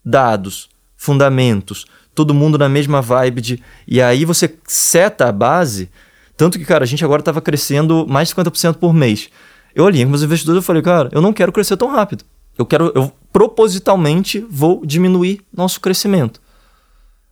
[0.04, 1.86] dados, fundamentos,
[2.18, 3.64] todo mundo na mesma vibe de.
[3.88, 5.88] E aí você seta a base.
[6.36, 9.30] Tanto que, cara, a gente agora estava crescendo mais de 50% por mês.
[9.76, 12.26] Eu olhei com meus investidores e falei, cara, eu não quero crescer tão rápido.
[12.58, 16.42] Eu quero, eu propositalmente vou diminuir nosso crescimento.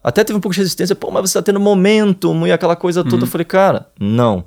[0.04, 3.04] Até teve um pouco de resistência, pô, mas você está tendo momentum e aquela coisa
[3.04, 3.15] toda.
[3.15, 3.21] Uhum.
[3.24, 4.45] Eu falei, cara, não.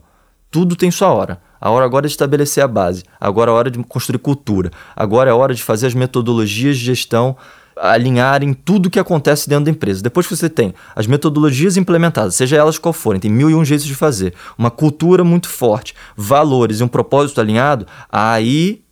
[0.53, 1.41] Tudo tem sua hora.
[1.61, 3.03] A hora agora é de estabelecer a base.
[3.21, 4.71] Agora é a hora de construir cultura.
[4.95, 7.37] Agora é a hora de fazer as metodologias de gestão
[7.81, 10.03] alinharem tudo que acontece dentro da empresa.
[10.03, 13.65] Depois que você tem as metodologias implementadas, seja elas qual forem, tem mil e um
[13.65, 18.83] jeitos de fazer, uma cultura muito forte, valores e um propósito alinhado, aí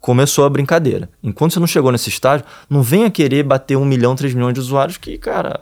[0.00, 1.08] começou a brincadeira.
[1.22, 4.60] Enquanto você não chegou nesse estágio, não venha querer bater um milhão, três milhões de
[4.60, 5.60] usuários que, cara,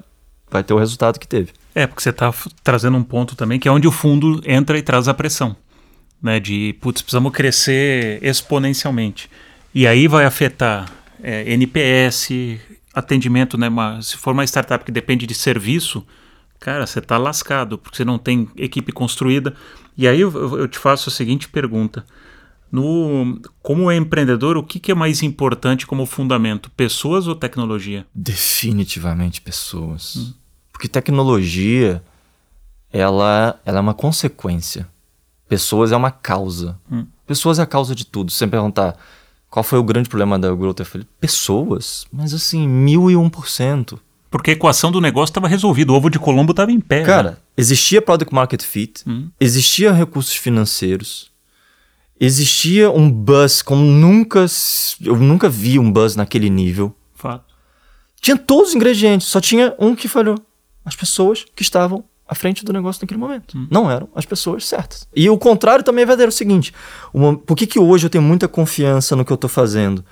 [0.51, 1.53] vai ter o resultado que teve.
[1.75, 2.33] É, porque você está
[2.65, 5.55] trazendo um ponto também que é onde o fundo entra e traz a pressão.
[6.23, 9.31] Né, de, putz, precisamos crescer exponencialmente.
[9.75, 10.91] E aí vai afetar
[11.23, 12.31] é, NPS,
[12.95, 13.69] atendimento, né?
[13.69, 16.05] Uma, se for uma startup que depende de serviço,
[16.59, 19.55] cara, você está lascado, porque você não tem equipe construída.
[19.97, 22.05] E aí eu, eu te faço a seguinte pergunta.
[22.71, 28.07] No, como empreendedor, o que, que, é mais importante como fundamento, pessoas ou tecnologia?
[28.15, 30.17] Definitivamente pessoas.
[30.17, 30.33] Hum.
[30.73, 32.01] Porque tecnologia,
[32.93, 34.87] ela, ela é uma consequência.
[35.49, 36.79] Pessoas é uma causa.
[36.91, 37.07] Hum.
[37.27, 38.31] Pessoas é a causa de tudo.
[38.31, 38.97] Se você perguntar
[39.51, 42.07] qual foi o grande problema da Growth, eu falei, pessoas?
[42.13, 44.01] Mas assim, mil e um por cento.
[44.31, 47.03] Porque a equação do negócio estava resolvida, o ovo de Colombo estava em pé.
[47.03, 47.37] Cara, né?
[47.57, 49.29] existia product market fit, hum.
[49.41, 51.33] existia recursos financeiros,
[52.19, 54.47] existia um buzz como nunca.
[55.05, 56.95] Eu nunca vi um buzz naquele nível.
[57.13, 57.53] Fato.
[58.21, 60.39] Tinha todos os ingredientes, só tinha um que falhou.
[60.85, 63.59] As pessoas que estavam à frente do negócio naquele momento.
[63.59, 63.67] Hum.
[63.69, 65.09] Não eram as pessoas certas.
[65.15, 66.31] E o contrário também é verdadeiro.
[66.31, 66.73] É o seguinte:
[67.13, 70.05] uma, por que, que hoje eu tenho muita confiança no que eu estou fazendo?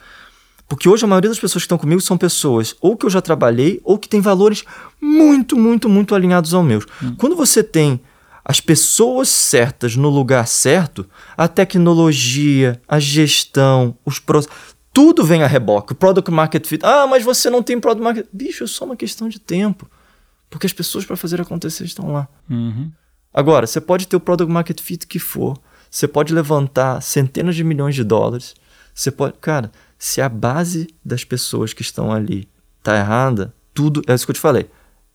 [0.68, 3.22] Porque hoje a maioria das pessoas que estão comigo são pessoas ou que eu já
[3.22, 4.64] trabalhei ou que têm valores
[5.00, 6.84] muito, muito, muito alinhados aos meus.
[7.02, 7.14] Hum.
[7.16, 8.00] Quando você tem
[8.44, 14.58] as pessoas certas no lugar certo, a tecnologia, a gestão, os processos,
[14.92, 15.92] tudo vem a reboque.
[15.92, 16.84] O product market fit.
[16.84, 18.26] Ah, mas você não tem product market.
[18.32, 19.88] Bicho, é só uma questão de tempo.
[20.50, 22.28] Porque as pessoas para fazer acontecer estão lá.
[22.48, 22.90] Uhum.
[23.32, 25.58] Agora, você pode ter o product market fit que for.
[25.90, 28.54] Você pode levantar centenas de milhões de dólares.
[28.94, 29.34] Você pode.
[29.40, 32.48] Cara, se a base das pessoas que estão ali
[32.82, 34.02] tá errada, tudo.
[34.06, 34.68] É isso que eu te falei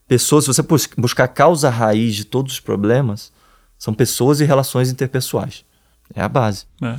[0.07, 0.61] pessoas, se você
[0.97, 3.31] buscar a causa raiz de todos os problemas,
[3.77, 5.65] são pessoas e relações interpessoais.
[6.13, 6.65] É a base.
[6.81, 6.95] É.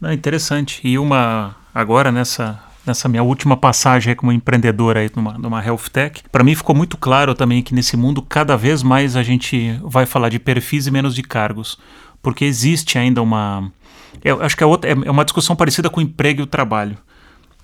[0.00, 0.80] Não, interessante.
[0.86, 6.22] E uma agora nessa nessa minha última passagem como empreendedor aí numa, numa health tech,
[6.32, 10.06] para mim ficou muito claro também que nesse mundo cada vez mais a gente vai
[10.06, 11.78] falar de perfis e menos de cargos,
[12.22, 13.70] porque existe ainda uma
[14.24, 16.98] eu acho que é, outra, é uma discussão parecida com o emprego e o trabalho.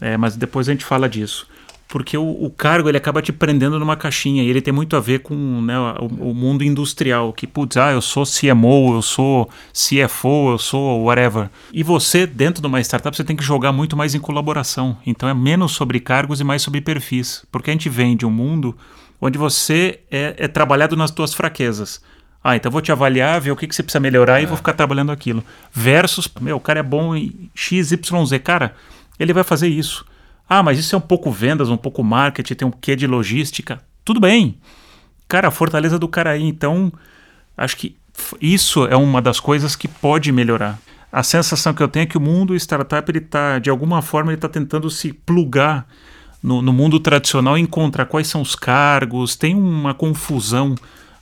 [0.00, 1.48] É, mas depois a gente fala disso
[1.94, 5.00] porque o, o, cargo ele acaba te prendendo numa caixinha e ele tem muito a
[5.00, 9.48] ver com né, o, o, mundo industrial, que putz, ah, eu sou CMO, eu sou
[9.72, 11.48] CFO, eu sou whatever.
[11.72, 14.96] E você, dentro de uma startup, você tem que jogar muito mais em colaboração.
[15.06, 18.30] Então é menos sobre cargos e mais sobre perfis, porque a gente vem de um
[18.30, 18.76] mundo
[19.20, 22.02] onde você é, é trabalhado nas tuas fraquezas.
[22.42, 24.42] Ah, então vou te avaliar, ver o que, que você precisa melhorar é.
[24.42, 25.44] e vou ficar trabalhando aquilo.
[25.72, 28.00] Versus, meu, o cara é bom em XYZ,
[28.42, 28.74] cara,
[29.16, 30.04] ele vai fazer isso.
[30.48, 33.80] Ah, mas isso é um pouco vendas, um pouco marketing, tem um quê de logística.
[34.04, 34.58] Tudo bem.
[35.26, 36.92] Cara, a fortaleza do cara aí, então,
[37.56, 37.96] acho que
[38.40, 40.78] isso é uma das coisas que pode melhorar.
[41.10, 44.30] A sensação que eu tenho é que o mundo startup, ele tá, de alguma forma,
[44.30, 45.86] ele está tentando se plugar
[46.42, 50.74] no, no, mundo tradicional encontrar quais são os cargos, tem uma confusão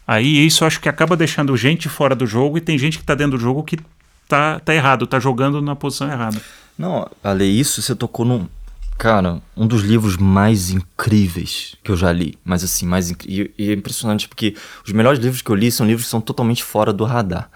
[0.04, 3.14] aí, isso acho que acaba deixando gente fora do jogo e tem gente que está
[3.14, 3.78] dentro do jogo que
[4.26, 6.40] tá, tá errado, tá jogando na posição errada.
[6.76, 8.48] Não, Ale, isso você tocou num,
[9.02, 12.38] Cara, um dos livros mais incríveis que eu já li.
[12.44, 13.52] Mas assim, mais incrível.
[13.58, 14.54] E é impressionante porque
[14.86, 17.50] os melhores livros que eu li são livros que são totalmente fora do radar.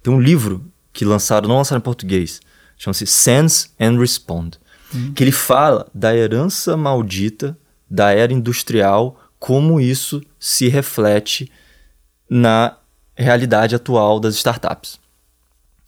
[0.00, 2.40] Tem um livro que lançaram, não lançaram em português,
[2.78, 4.60] chama-se Sense and Respond.
[4.94, 5.12] Uhum.
[5.12, 7.58] Que ele fala da herança maldita
[7.90, 11.50] da era industrial, como isso se reflete
[12.30, 12.76] na
[13.16, 15.00] realidade atual das startups.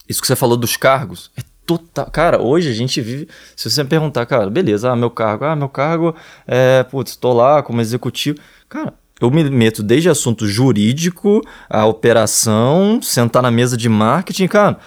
[0.08, 2.10] Isso que você falou dos cargos é total.
[2.10, 3.28] Cara, hoje a gente vive.
[3.54, 7.34] Se você me perguntar, cara, beleza, ah, meu cargo, ah, meu cargo é, putz, tô
[7.34, 8.38] lá como executivo.
[8.70, 14.78] Cara, eu me meto desde assunto jurídico, a operação, sentar na mesa de marketing, cara.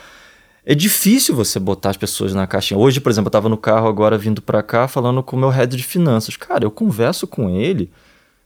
[0.65, 2.79] é difícil você botar as pessoas na caixinha.
[2.79, 5.49] Hoje, por exemplo, eu estava no carro agora vindo para cá falando com o meu
[5.49, 6.35] head de finanças.
[6.37, 7.91] Cara, eu converso com ele,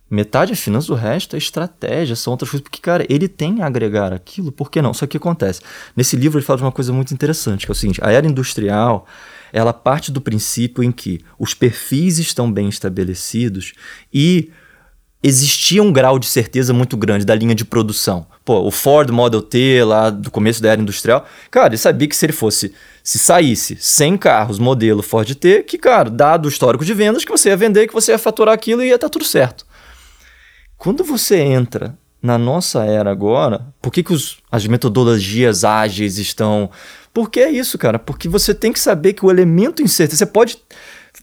[0.09, 2.63] metade é finanças, o resto é estratégia, são outras coisas.
[2.63, 4.93] Porque, cara, ele tem a agregar aquilo, por que não?
[4.93, 5.61] Só que acontece.
[5.95, 8.27] Nesse livro ele fala de uma coisa muito interessante, que é o seguinte: a era
[8.27, 9.07] industrial
[9.53, 13.73] ela parte do princípio em que os perfis estão bem estabelecidos
[14.13, 14.51] e
[15.23, 18.27] existia um grau de certeza muito grande da linha de produção.
[18.43, 22.15] Pô, o Ford Model T lá do começo da era industrial, cara, ele sabia que
[22.15, 26.85] se ele fosse, se saísse 100 carros modelo Ford T, que, cara, dado o histórico
[26.85, 29.11] de vendas, que você ia vender, que você ia faturar aquilo e ia estar tá
[29.11, 29.64] tudo certo.
[30.85, 36.69] Quando você entra na nossa era agora, por que, que os, as metodologias ágeis estão.
[37.11, 37.99] Por que é isso, cara?
[37.99, 40.57] Porque você tem que saber que o elemento incerto, você pode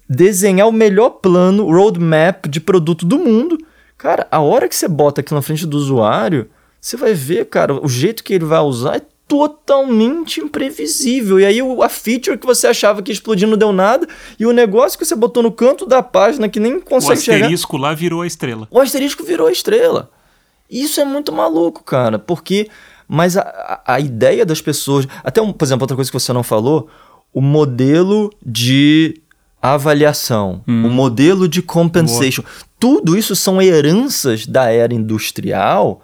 [0.08, 3.56] desenhar o melhor plano, roadmap de produto do mundo,
[4.02, 7.72] Cara, a hora que você bota aqui na frente do usuário, você vai ver, cara,
[7.72, 11.40] o jeito que ele vai usar é totalmente imprevisível.
[11.40, 14.06] E aí a feature que você achava que ia explodir não deu nada,
[14.38, 17.38] e o negócio que você botou no canto da página que nem consegue chegar...
[17.38, 18.68] O asterisco chegar, lá virou a estrela.
[18.70, 20.10] O asterisco virou a estrela.
[20.70, 22.68] Isso é muito maluco, cara, porque...
[23.08, 25.08] Mas a, a ideia das pessoas...
[25.24, 26.88] Até, um, por exemplo, outra coisa que você não falou,
[27.32, 29.18] o modelo de
[29.62, 30.86] avaliação, hum.
[30.86, 32.42] o modelo de compensation.
[32.42, 32.54] Boa.
[32.78, 36.02] Tudo isso são heranças da era industrial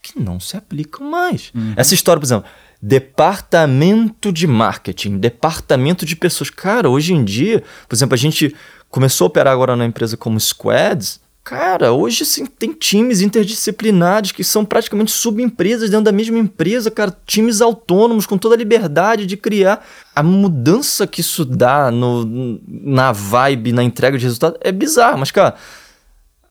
[0.00, 1.50] que não se aplicam mais.
[1.54, 1.72] Uhum.
[1.76, 2.48] Essa história, por exemplo,
[2.80, 6.50] departamento de marketing, departamento de pessoas.
[6.50, 8.54] Cara, hoje em dia, por exemplo, a gente
[8.88, 11.20] começou a operar agora na empresa como squads.
[11.42, 17.16] Cara, hoje sim tem times interdisciplinares que são praticamente subempresas dentro da mesma empresa, cara,
[17.24, 19.82] times autônomos com toda a liberdade de criar.
[20.14, 25.30] A mudança que isso dá no, na vibe, na entrega de resultado é bizarro, mas
[25.30, 25.54] cara,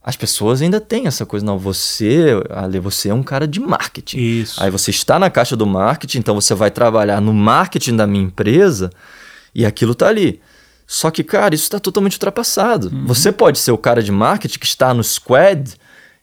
[0.08, 4.18] as pessoas ainda têm essa coisa, não, você, Ale, você é um cara de marketing.
[4.18, 4.64] Isso.
[4.64, 8.24] Aí você está na caixa do marketing, então você vai trabalhar no marketing da minha
[8.24, 8.90] empresa
[9.54, 10.40] e aquilo tá ali.
[10.88, 12.88] Só que, cara, isso está totalmente ultrapassado.
[12.88, 13.06] Uhum.
[13.06, 15.74] Você pode ser o cara de marketing que está no squad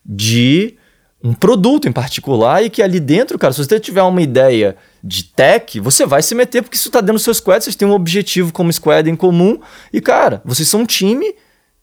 [0.03, 0.77] de
[1.23, 5.25] um produto em particular e que ali dentro, cara, se você tiver uma ideia de
[5.25, 7.92] tech, você vai se meter porque isso está dentro do seu squad, vocês têm um
[7.92, 9.61] objetivo como squad em comum
[9.92, 11.35] e, cara, vocês são um time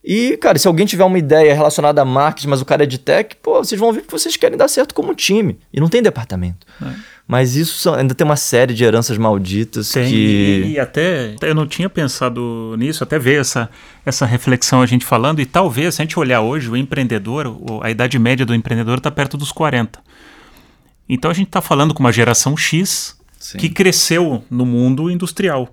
[0.03, 2.97] e, cara, se alguém tiver uma ideia relacionada a marketing, mas o cara é de
[2.97, 5.59] tech, pô, vocês vão ver que vocês querem dar certo como time.
[5.71, 6.65] E não tem departamento.
[6.81, 6.91] É.
[7.27, 10.15] Mas isso são, ainda tem uma série de heranças malditas tem, que.
[10.15, 13.69] E, e, até eu não tinha pensado nisso, até ver essa,
[14.03, 17.91] essa reflexão a gente falando, e talvez, se a gente olhar hoje, o empreendedor, a
[17.91, 19.99] idade média do empreendedor está perto dos 40.
[21.07, 23.59] Então a gente está falando com uma geração X Sim.
[23.59, 25.69] que cresceu no mundo industrial.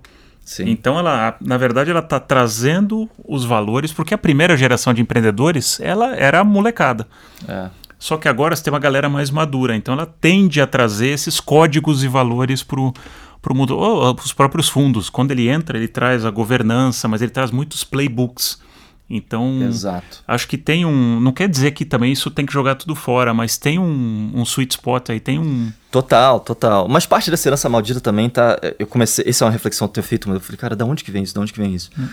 [0.49, 0.67] Sim.
[0.67, 5.79] Então ela, na verdade, ela está trazendo os valores, porque a primeira geração de empreendedores,
[5.79, 7.05] ela era molecada.
[7.47, 7.69] É.
[7.99, 11.39] Só que agora você tem uma galera mais madura, então ela tende a trazer esses
[11.39, 12.93] códigos e valores para o
[13.53, 13.77] mundo.
[13.77, 17.83] Oh, os próprios fundos, quando ele entra, ele traz a governança, mas ele traz muitos
[17.83, 18.59] playbooks.
[19.09, 20.23] Então, Exato.
[20.27, 21.19] acho que tem um.
[21.19, 24.43] Não quer dizer que também isso tem que jogar tudo fora, mas tem um, um
[24.43, 25.71] sweet spot aí, tem um.
[25.89, 26.87] Total, total.
[26.87, 28.59] Mas parte dessa herança maldita também tá.
[28.77, 29.25] Eu comecei.
[29.27, 31.09] Essa é uma reflexão que eu tenho feito, mas eu falei, cara, da onde que
[31.09, 31.33] vem isso?
[31.33, 31.89] Da onde que vem isso?
[31.97, 32.07] Hum.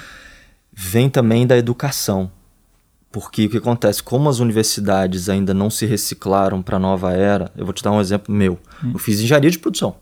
[0.72, 2.30] Vem também da educação.
[3.12, 4.02] Porque o que acontece?
[4.02, 7.92] Como as universidades ainda não se reciclaram para a nova era, eu vou te dar
[7.92, 8.58] um exemplo meu.
[8.82, 8.92] Hum.
[8.94, 9.96] Eu fiz engenharia de produção.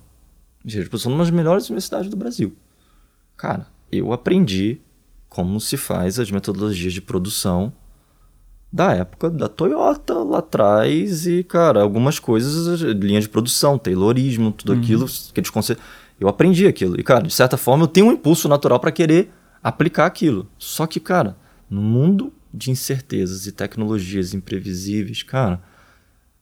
[0.65, 2.57] Engenharia de produção numa das melhores universidades do Brasil.
[3.37, 4.81] Cara, eu aprendi
[5.35, 7.73] como se faz as metodologias de produção
[8.73, 14.73] da época da Toyota lá atrás e, cara, algumas coisas, linha de produção, Taylorismo, tudo
[14.73, 14.79] uhum.
[14.79, 15.85] aquilo, aqueles conceitos.
[16.21, 16.99] Eu aprendi aquilo.
[17.01, 19.29] E, cara, de certa forma, eu tenho um impulso natural para querer
[19.61, 20.49] aplicar aquilo.
[20.57, 21.37] Só que, cara,
[21.69, 25.61] no mundo de incertezas e tecnologias imprevisíveis, cara,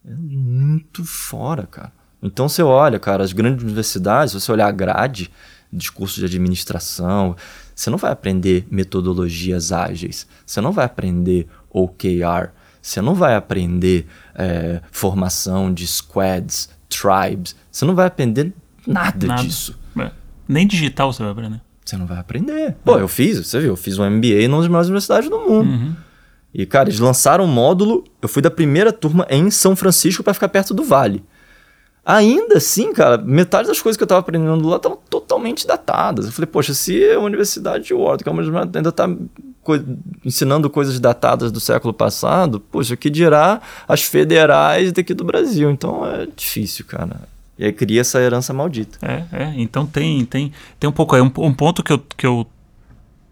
[0.04, 1.92] é muito fora, cara.
[2.22, 5.30] Então você olha, cara, as grandes universidades, você olhar a grade,
[5.72, 7.34] discurso de administração,
[7.74, 14.06] você não vai aprender metodologias ágeis, você não vai aprender OKR, você não vai aprender
[14.34, 18.52] é, formação de squads, tribes, você não vai aprender
[18.86, 19.42] nada, nada.
[19.42, 19.78] disso.
[19.98, 20.10] É.
[20.48, 21.60] Nem digital você vai aprender.
[21.84, 22.76] Você não vai aprender.
[22.84, 25.70] Pô, eu fiz, você viu, eu fiz um MBA numa das melhores universidades do mundo.
[25.70, 25.94] Uhum.
[26.54, 28.04] E, cara, eles lançaram um módulo.
[28.20, 31.24] Eu fui da primeira turma em São Francisco para ficar perto do Vale.
[32.04, 36.26] Ainda assim, cara, metade das coisas que eu estava aprendendo lá estavam totalmente datadas.
[36.26, 39.08] Eu falei, poxa, se a Universidade de Wharton, que é uma ainda está
[39.62, 39.74] co
[40.24, 45.70] ensinando coisas datadas do século passado, poxa, que dirá as federais daqui do Brasil?
[45.70, 47.20] Então é difícil, cara.
[47.56, 48.98] E aí cria essa herança maldita.
[49.00, 49.52] É, é.
[49.56, 51.22] Então tem, tem, tem um pouco aí.
[51.22, 52.44] Um, um ponto que eu, que eu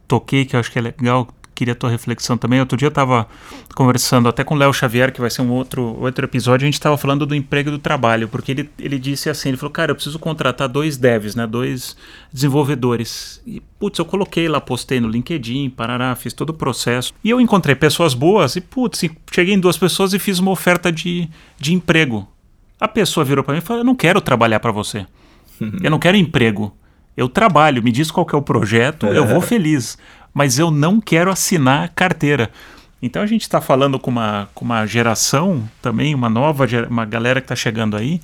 [0.07, 1.27] toquei que eu acho que é legal
[1.61, 2.59] queria a tua reflexão também.
[2.59, 3.29] Outro dia eu estava
[3.75, 6.75] conversando até com o Léo Xavier, que vai ser um outro, outro episódio, a gente
[6.75, 9.91] estava falando do emprego e do trabalho, porque ele, ele disse assim, ele falou, cara,
[9.91, 11.95] eu preciso contratar dois devs, né, dois
[12.33, 13.43] desenvolvedores.
[13.47, 17.13] E, putz, eu coloquei lá, postei no LinkedIn, parará, fiz todo o processo.
[17.23, 20.91] E eu encontrei pessoas boas e, putz, cheguei em duas pessoas e fiz uma oferta
[20.91, 22.27] de, de emprego.
[22.81, 25.07] A pessoa virou para mim e falou, eu não quero trabalhar para você.
[25.83, 26.75] eu não quero emprego.
[27.17, 29.99] Eu trabalho, me diz qual que é o projeto, eu vou feliz,
[30.33, 32.51] mas eu não quero assinar carteira.
[33.03, 37.41] Então a gente está falando com uma, com uma geração também, uma nova uma galera
[37.41, 38.21] que está chegando aí,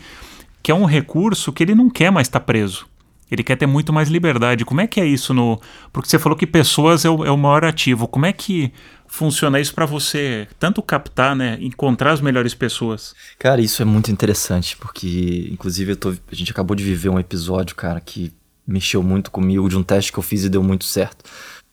[0.62, 2.86] que é um recurso que ele não quer mais estar tá preso.
[3.30, 4.64] Ele quer ter muito mais liberdade.
[4.64, 5.60] Como é que é isso no.
[5.92, 8.06] Porque você falou que pessoas é o, é o maior ativo.
[8.06, 8.72] Como é que
[9.08, 13.14] funciona isso para você tanto captar, né, encontrar as melhores pessoas?
[13.38, 17.74] Cara, isso é muito interessante, porque inclusive tô, a gente acabou de viver um episódio,
[17.74, 18.32] cara, que
[18.66, 21.24] mexeu muito comigo de um teste que eu fiz e deu muito certo.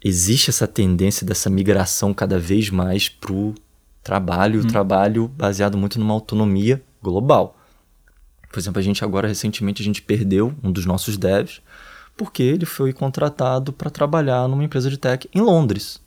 [0.04, 3.56] Existe essa tendência dessa migração cada vez mais pro
[4.04, 4.68] trabalho, hum.
[4.68, 7.58] trabalho baseado muito numa autonomia global.
[8.51, 11.62] Por exemplo, a gente agora recentemente a gente perdeu um dos nossos devs
[12.16, 15.99] porque ele foi contratado para trabalhar numa empresa de tech em Londres.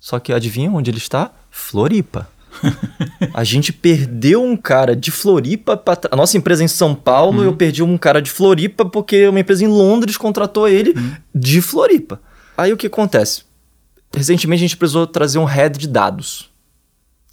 [0.00, 1.30] Só que adivinha onde ele está?
[1.50, 2.28] Floripa.
[3.32, 7.38] a gente perdeu um cara de Floripa pra A nossa empresa é em São Paulo,
[7.38, 7.44] uhum.
[7.44, 11.14] eu perdi um cara de Floripa porque uma empresa em Londres contratou ele uhum.
[11.34, 12.20] de Floripa.
[12.56, 13.44] Aí o que acontece?
[14.14, 16.50] Recentemente a gente precisou trazer um head de dados.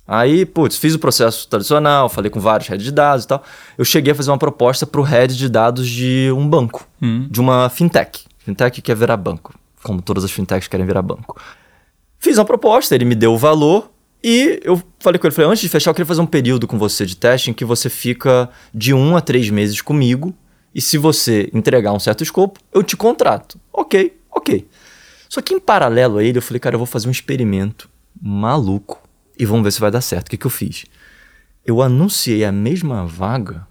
[0.08, 3.44] Aí, putz, fiz o processo tradicional, falei com vários heads de dados e tal.
[3.78, 7.28] Eu cheguei a fazer uma proposta para o head de dados de um banco, uhum.
[7.30, 8.26] de uma fintech.
[8.40, 9.54] Fintech quer virar banco,
[9.84, 11.40] como todas as fintechs querem virar banco.
[12.18, 13.92] Fiz uma proposta, ele me deu o valor,
[14.24, 16.78] e eu falei com ele, falei, antes de fechar, eu queria fazer um período com
[16.78, 20.34] você de teste em que você fica de um a três meses comigo.
[20.76, 23.60] E se você entregar um certo escopo, eu te contrato.
[23.72, 24.68] Ok, ok.
[25.30, 27.88] Só que em paralelo a ele, eu falei, cara, eu vou fazer um experimento
[28.20, 29.00] maluco
[29.38, 30.28] e vamos ver se vai dar certo.
[30.28, 30.86] O que, que eu fiz?
[31.64, 33.68] Eu anunciei a mesma vaga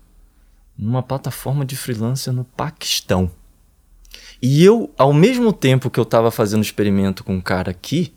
[0.78, 3.28] numa plataforma de freelancer no Paquistão.
[4.40, 8.14] E eu, ao mesmo tempo que eu estava fazendo experimento com um cara aqui,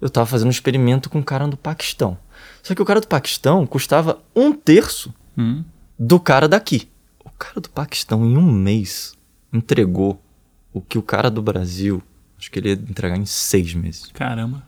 [0.00, 2.16] eu estava fazendo experimento com um cara do Paquistão.
[2.62, 5.64] Só que o cara do Paquistão custava um terço hum.
[5.98, 6.88] do cara daqui.
[7.24, 9.14] O cara do Paquistão, em um mês,
[9.52, 10.22] entregou
[10.72, 12.00] o que o cara do Brasil,
[12.46, 14.10] acho que ele ia entregar em seis meses.
[14.12, 14.62] Caramba.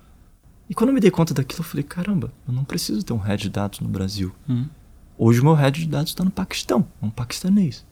[0.69, 3.19] E quando eu me dei conta daquilo, eu falei: caramba, eu não preciso ter um
[3.19, 4.35] head de dados no Brasil.
[4.49, 4.67] Hum.
[5.17, 7.85] Hoje o meu head de dados está no Paquistão, é um paquistanês.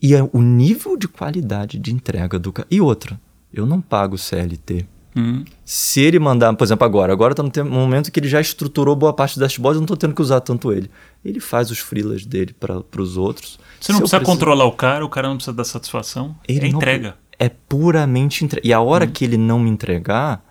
[0.00, 2.66] E é o nível de qualidade de entrega do cara.
[2.70, 3.20] E outra,
[3.52, 4.86] eu não pago CLT
[5.18, 5.44] Uhum.
[5.64, 9.12] Se ele mandar, por exemplo, agora, agora está no momento que ele já estruturou boa
[9.12, 10.88] parte do dashboard, eu não estou tendo que usar tanto ele.
[11.24, 13.58] Ele faz os freelas dele para os outros.
[13.80, 16.36] Você não precisa controlar o cara, o cara não precisa dar satisfação.
[16.46, 17.16] Ele é entrega.
[17.38, 18.66] É puramente entrega.
[18.66, 19.10] E a hora uhum.
[19.10, 20.44] que ele não me entregar,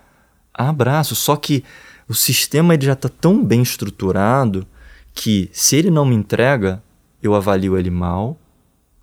[0.54, 1.16] abraço.
[1.16, 1.64] Só que
[2.08, 4.66] o sistema ele já está tão bem estruturado
[5.14, 6.82] que se ele não me entrega,
[7.22, 8.40] eu avalio ele mal,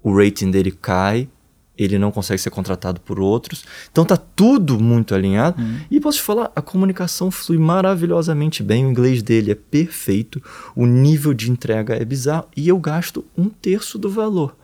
[0.02, 1.28] o rating dele cai,
[1.76, 3.64] ele não consegue ser contratado por outros.
[3.90, 5.60] Então tá tudo muito alinhado.
[5.60, 5.80] Uhum.
[5.90, 10.42] E posso te falar, a comunicação flui maravilhosamente bem, o inglês dele é perfeito,
[10.74, 14.56] o nível de entrega é bizarro e eu gasto um terço do valor.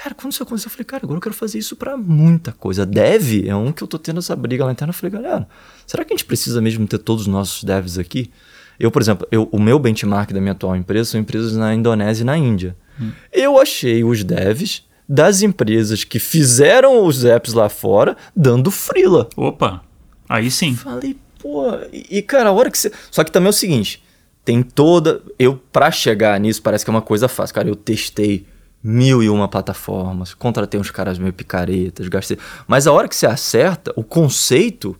[0.00, 2.86] Cara, quando isso aconteceu, eu falei, cara, agora eu quero fazer isso para muita coisa.
[2.86, 4.90] Dev é um que eu tô tendo essa briga lá interna.
[4.90, 5.48] Eu falei, galera,
[5.84, 8.30] será que a gente precisa mesmo ter todos os nossos devs aqui?
[8.78, 12.22] Eu, por exemplo, eu, o meu benchmark da minha atual empresa são empresas na Indonésia
[12.22, 12.76] e na Índia.
[13.00, 13.10] Hum.
[13.32, 19.28] Eu achei os devs das empresas que fizeram os apps lá fora dando frila.
[19.36, 19.82] Opa,
[20.28, 20.76] aí sim.
[20.76, 22.92] Falei, pô, e, cara, a hora que você.
[23.10, 24.00] Só que também é o seguinte:
[24.44, 25.20] tem toda.
[25.36, 27.56] Eu, pra chegar nisso, parece que é uma coisa fácil.
[27.56, 28.46] Cara, eu testei
[28.82, 32.38] mil e uma plataformas, contratei uns caras meio picaretas, gastei.
[32.66, 34.96] Mas a hora que você acerta, o conceito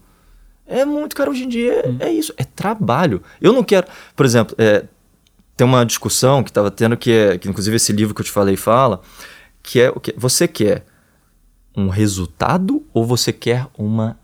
[0.66, 1.96] é muito, cara, hoje em dia é, hum.
[2.00, 3.22] é isso, é trabalho.
[3.40, 3.86] Eu não quero.
[4.14, 4.84] Por exemplo, é,
[5.56, 8.30] tem uma discussão que estava tendo que, é, que, inclusive, esse livro que eu te
[8.30, 9.00] falei fala
[9.62, 10.86] que é o que você quer
[11.76, 14.18] um resultado ou você quer uma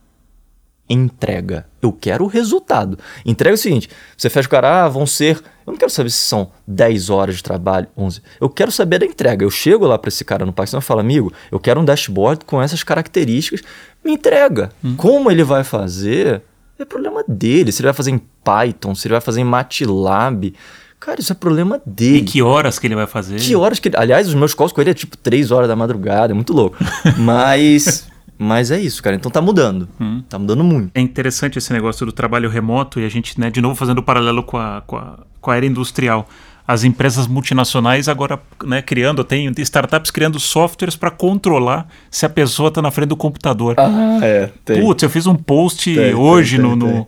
[0.88, 1.66] entrega?
[1.80, 2.98] Eu quero o resultado.
[3.24, 5.36] Entrega é o seguinte: você fecha o cara, ah, vão ser.
[5.66, 8.20] Eu não quero saber se são 10 horas de trabalho, 11.
[8.40, 9.44] Eu quero saber da entrega.
[9.44, 12.44] Eu chego lá para esse cara no Paquistão e falo, amigo, eu quero um dashboard
[12.44, 13.62] com essas características.
[14.04, 14.70] Me entrega.
[14.84, 14.94] Hum.
[14.96, 16.42] Como ele vai fazer?
[16.78, 17.72] É problema dele.
[17.72, 20.54] Se ele vai fazer em Python, se ele vai fazer em MATLAB.
[21.00, 22.18] Cara, isso é problema dele.
[22.18, 23.38] E que horas que ele vai fazer?
[23.38, 23.96] Que horas que ele...
[23.96, 26.76] Aliás, os meus calls com ele é tipo 3 horas da madrugada, é muito louco.
[27.18, 28.08] Mas.
[28.44, 29.16] Mas é isso, cara.
[29.16, 29.88] Então tá mudando.
[30.00, 30.22] Hum.
[30.28, 30.90] Tá mudando muito.
[30.94, 34.02] É interessante esse negócio do trabalho remoto e a gente, né, de novo fazendo o
[34.02, 36.28] paralelo com a, com a, com a era industrial.
[36.66, 42.70] As empresas multinacionais agora, né, criando, tem startups criando softwares para controlar se a pessoa
[42.70, 43.74] tá na frente do computador.
[43.78, 44.50] Ah, é.
[44.64, 44.80] Tem.
[44.80, 47.06] Putz, eu fiz um post tem, hoje tem, no, no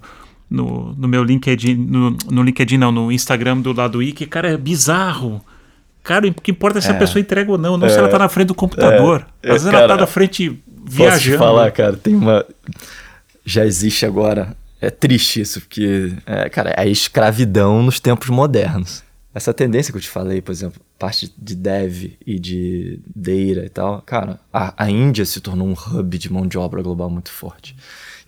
[0.48, 4.56] no, no meu LinkedIn, no, no LinkedIn não, no Instagram do lado Wiki, cara, é
[4.56, 5.44] bizarro.
[6.06, 6.92] Cara, o que importa é se é.
[6.92, 7.90] a pessoa entrega ou não, não é.
[7.90, 9.26] se ela tá na frente do computador.
[9.42, 9.48] É.
[9.48, 11.16] Às vezes cara, ela tá na frente viajando.
[11.16, 12.46] Posso te falar, cara, tem uma...
[13.44, 14.56] Já existe agora...
[14.80, 19.02] É triste isso, porque, é, cara, é a escravidão nos tempos modernos.
[19.34, 23.68] Essa tendência que eu te falei, por exemplo, parte de dev e de data e
[23.68, 27.30] tal, cara, a, a Índia se tornou um hub de mão de obra global muito
[27.30, 27.74] forte.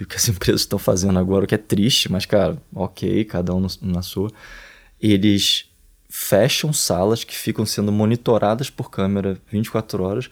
[0.01, 3.25] E o que as empresas estão fazendo agora, o que é triste, mas, cara, ok,
[3.25, 4.31] cada um na sua,
[5.01, 5.67] eles
[6.09, 10.31] fecham salas que ficam sendo monitoradas por câmera 24 horas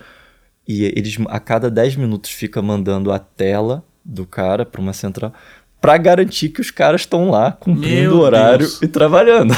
[0.67, 5.33] e eles a cada 10 minutos fica mandando a tela do cara para uma central
[5.81, 8.83] para garantir que os caras estão lá cumprindo o horário Deus.
[8.83, 9.55] e trabalhando.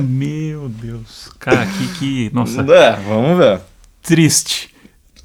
[0.00, 1.30] Meu Deus.
[1.38, 2.60] Cara, que, que nossa.
[2.60, 3.60] É, vamos ver.
[4.02, 4.74] Triste.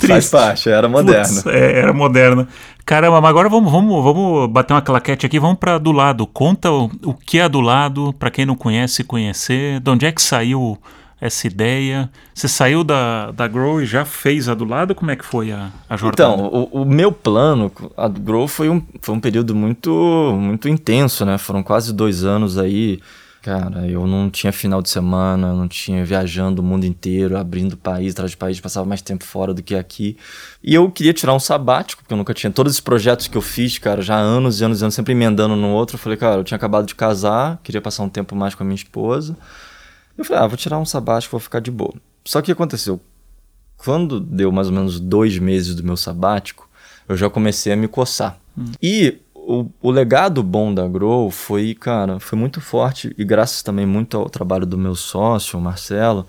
[0.03, 0.29] Triste.
[0.29, 1.27] Faz parte, era moderna.
[1.27, 2.47] Putz, é, era moderna.
[2.85, 6.27] Caramba, mas agora vamos, vamos, vamos bater uma claquete aqui, vamos para do lado.
[6.27, 9.79] Conta o, o que é do lado, para quem não conhece, conhecer.
[9.79, 10.77] De onde é que saiu
[11.21, 12.09] essa ideia?
[12.33, 14.93] Você saiu da, da Grow e já fez a do lado?
[14.93, 16.33] Como é que foi a, a jornada?
[16.33, 21.25] Então, o, o meu plano, a Grow foi um, foi um período muito, muito intenso,
[21.25, 21.37] né?
[21.37, 22.99] Foram quase dois anos aí
[23.43, 28.13] Cara, eu não tinha final de semana, não tinha viajando o mundo inteiro, abrindo país
[28.13, 30.15] atrás de país, passava mais tempo fora do que aqui.
[30.63, 32.49] E eu queria tirar um sabático, porque eu nunca tinha.
[32.49, 35.11] Todos esses projetos que eu fiz, cara, já há anos e anos e anos, sempre
[35.11, 35.95] emendando no outro.
[35.95, 38.65] Eu falei, cara, eu tinha acabado de casar, queria passar um tempo mais com a
[38.65, 39.35] minha esposa.
[40.17, 41.95] Eu falei, ah, vou tirar um sabático, vou ficar de boa.
[42.23, 42.97] Só que o que aconteceu?
[43.75, 46.69] Quando deu mais ou menos dois meses do meu sabático,
[47.09, 48.39] eu já comecei a me coçar.
[48.57, 48.71] Hum.
[48.81, 53.85] E o, o, legado bom da Grow foi, cara, foi muito forte e graças também
[53.85, 56.25] muito ao trabalho do meu sócio, o Marcelo,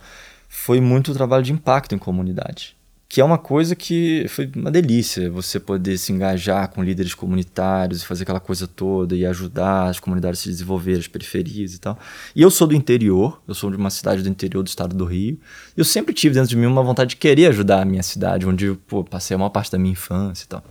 [0.48, 2.76] foi muito trabalho de impacto em comunidade.
[3.08, 8.02] Que é uma coisa que foi uma delícia, você poder se engajar com líderes comunitários
[8.02, 11.78] e fazer aquela coisa toda e ajudar as comunidades a se desenvolver, as periferias e
[11.78, 11.96] tal.
[12.34, 15.04] E eu sou do interior, eu sou de uma cidade do interior do estado do
[15.04, 15.38] Rio.
[15.76, 18.46] E eu sempre tive dentro de mim uma vontade de querer ajudar a minha cidade,
[18.46, 20.64] onde eu pô, passei a maior parte da minha infância e tal.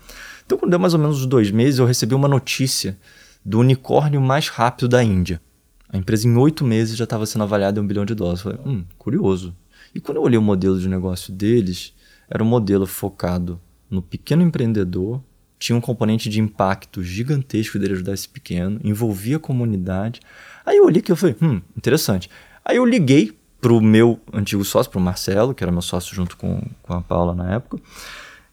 [0.46, 2.98] Então, quando deu mais ou menos dois meses, eu recebi uma notícia
[3.44, 5.41] do unicórnio mais rápido da Índia.
[5.89, 8.44] A empresa, em oito meses, já estava sendo avaliada em um bilhão de dólares.
[8.44, 9.56] Eu falei, hum, curioso.
[9.94, 11.94] E quando eu olhei o modelo de negócio deles,
[12.30, 15.22] era um modelo focado no pequeno empreendedor,
[15.60, 20.20] tinha um componente de impacto gigantesco dele ajudar esse pequeno, envolvia a comunidade.
[20.66, 22.30] Aí eu olhei que eu falei, hum, interessante.
[22.66, 26.62] Aí eu liguei pro meu antigo sócio, pro Marcelo, que era meu sócio junto com,
[26.82, 27.78] com a Paula na época.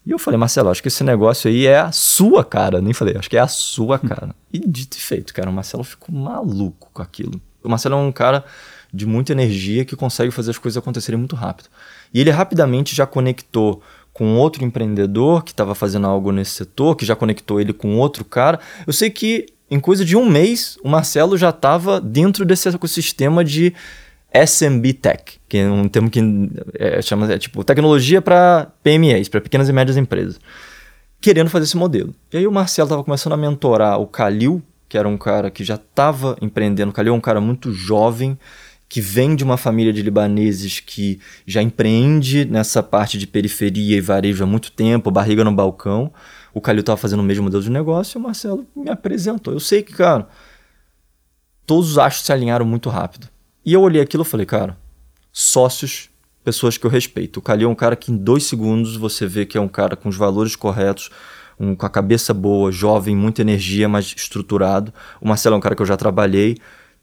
[0.05, 2.80] E eu falei, Marcelo, acho que esse negócio aí é a sua cara.
[2.80, 4.34] Nem falei, acho que é a sua cara.
[4.53, 7.40] E dito e feito, cara, o Marcelo ficou maluco com aquilo.
[7.62, 8.44] O Marcelo é um cara
[8.92, 11.68] de muita energia que consegue fazer as coisas acontecerem muito rápido.
[12.12, 13.82] E ele rapidamente já conectou
[14.12, 18.24] com outro empreendedor que estava fazendo algo nesse setor, que já conectou ele com outro
[18.24, 18.59] cara.
[18.86, 23.44] Eu sei que em coisa de um mês, o Marcelo já estava dentro desse ecossistema
[23.44, 23.72] de
[24.32, 26.20] SMB Tech, que é um termo que
[26.78, 30.40] é, chama é, tipo tecnologia para PMEs, para pequenas e médias empresas,
[31.20, 32.14] querendo fazer esse modelo.
[32.32, 35.64] E aí o Marcelo estava começando a mentorar o Kalil, que era um cara que
[35.64, 36.90] já estava empreendendo.
[36.90, 38.38] O Kalil é um cara muito jovem,
[38.88, 44.00] que vem de uma família de libaneses que já empreende nessa parte de periferia e
[44.00, 46.12] varejo há muito tempo, barriga no balcão.
[46.52, 49.54] O Calil estava fazendo o mesmo modelo de negócio e o Marcelo me apresentou.
[49.54, 50.26] Eu sei que, cara,
[51.64, 53.28] todos os astros se alinharam muito rápido.
[53.64, 54.78] E eu olhei aquilo e falei, cara,
[55.32, 56.08] sócios,
[56.42, 57.38] pessoas que eu respeito.
[57.38, 59.96] O Calil é um cara que em dois segundos você vê que é um cara
[59.96, 61.11] com os valores corretos,
[61.58, 64.92] um, com a cabeça boa, jovem, muita energia, mas estruturado.
[65.20, 66.56] O Marcelo é um cara que eu já trabalhei,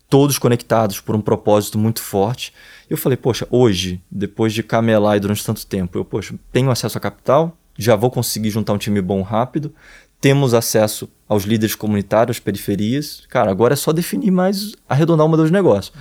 [0.10, 2.52] todos conectados por um propósito muito forte.
[2.90, 6.98] E eu falei, poxa, hoje, depois de camelar durante tanto tempo, eu, poxa, tenho acesso
[6.98, 9.72] a capital, já vou conseguir juntar um time bom rápido,
[10.20, 13.24] temos acesso aos líderes comunitários, periferias.
[13.30, 15.94] Cara, agora é só definir mais, arredondar o modelo de negócio.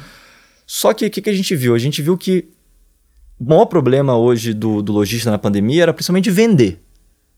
[0.66, 1.74] Só que o que, que, a gente viu?
[1.74, 2.48] A gente viu que
[3.38, 6.82] o maior problema hoje do, do lojista na pandemia era principalmente vender.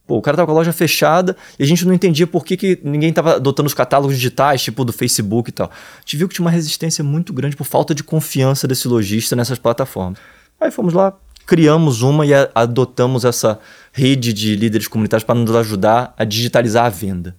[0.07, 2.57] Pô, o cara tava com a loja fechada e a gente não entendia por que,
[2.57, 5.67] que ninguém tava adotando os catálogos digitais, tipo do Facebook e tal.
[5.69, 9.35] A gente viu que tinha uma resistência muito grande por falta de confiança desse lojista
[9.35, 10.17] nessas plataformas.
[10.59, 11.15] Aí fomos lá,
[11.45, 13.59] criamos uma e adotamos essa
[13.93, 17.35] rede de líderes comunitários para nos ajudar a digitalizar a venda.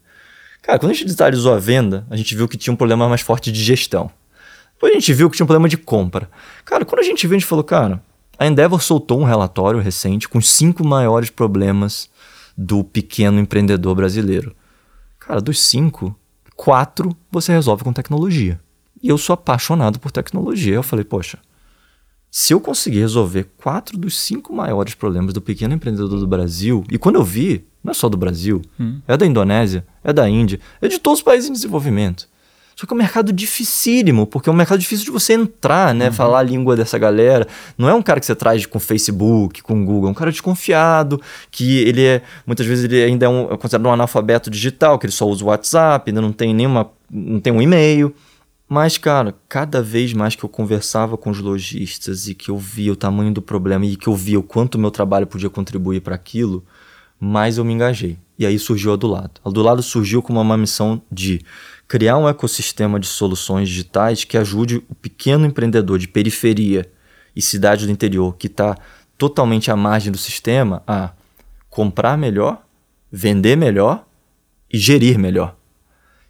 [0.63, 3.21] Cara, quando a gente digitalizou a venda, a gente viu que tinha um problema mais
[3.21, 4.13] forte de gestão.
[4.81, 6.31] Depois a gente viu que tinha um problema de compra.
[6.65, 8.03] Cara, quando a gente viu, a gente falou, cara,
[8.39, 12.09] a Endeavor soltou um relatório recente com os cinco maiores problemas
[12.57, 14.57] do pequeno empreendedor brasileiro.
[15.19, 16.19] Cara, dos cinco,
[16.57, 18.59] quatro você resolve com tecnologia.
[19.03, 20.77] E eu sou apaixonado por tecnologia.
[20.77, 21.39] Eu falei, poxa,
[22.31, 26.97] se eu conseguir resolver quatro dos cinco maiores problemas do pequeno empreendedor do Brasil, e
[26.97, 29.03] quando eu vi, não é só do Brasil, hum.
[29.07, 32.27] é da Indonésia, é da Índia, é de todos os países em desenvolvimento.
[32.81, 36.07] Só que é um mercado dificílimo, porque é um mercado difícil de você entrar, né?
[36.07, 36.13] Uhum.
[36.15, 37.47] Falar a língua dessa galera.
[37.77, 41.21] Não é um cara que você traz com Facebook, com Google, é um cara desconfiado,
[41.51, 42.23] que ele é.
[42.47, 45.45] Muitas vezes ele ainda é, um, é considerado um analfabeto digital, que ele só usa
[45.45, 46.91] o WhatsApp, ainda não tem nenhuma.
[47.11, 48.15] não tem um e-mail.
[48.67, 52.93] Mas, cara, cada vez mais que eu conversava com os lojistas e que eu via
[52.95, 56.01] o tamanho do problema e que eu via o quanto o meu trabalho podia contribuir
[56.01, 56.65] para aquilo,
[57.21, 58.17] mais eu me engajei.
[58.39, 59.33] E aí surgiu a do lado.
[59.45, 61.43] A do lado surgiu como uma missão de
[61.91, 66.89] criar um ecossistema de soluções digitais que ajude o pequeno empreendedor de periferia
[67.35, 68.79] e cidade do interior que está
[69.19, 71.11] totalmente à margem do sistema a
[71.69, 72.63] comprar melhor,
[73.11, 74.07] vender melhor
[74.73, 75.57] e gerir melhor.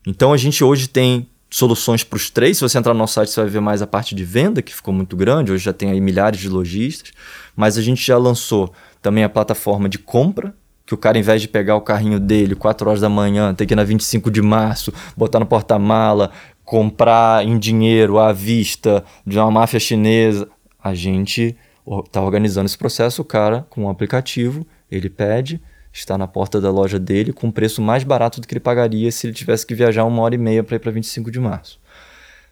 [0.07, 2.57] Então a gente hoje tem soluções para os três.
[2.57, 4.75] Se você entrar no nosso site, você vai ver mais a parte de venda, que
[4.75, 5.53] ficou muito grande.
[5.53, 7.13] Hoje já tem aí milhares de lojistas.
[7.55, 10.55] Mas a gente já lançou também a plataforma de compra,
[10.91, 13.65] que o cara, em vez de pegar o carrinho dele 4 horas da manhã, ter
[13.65, 16.33] que ir na 25 de março, botar no porta-mala,
[16.65, 20.49] comprar em dinheiro à vista de uma máfia chinesa,
[20.83, 21.57] a gente
[22.05, 23.23] está organizando esse processo.
[23.23, 25.61] O cara, com um aplicativo, ele pede,
[25.93, 29.13] está na porta da loja dele com um preço mais barato do que ele pagaria
[29.13, 31.79] se ele tivesse que viajar uma hora e meia para ir para 25 de março.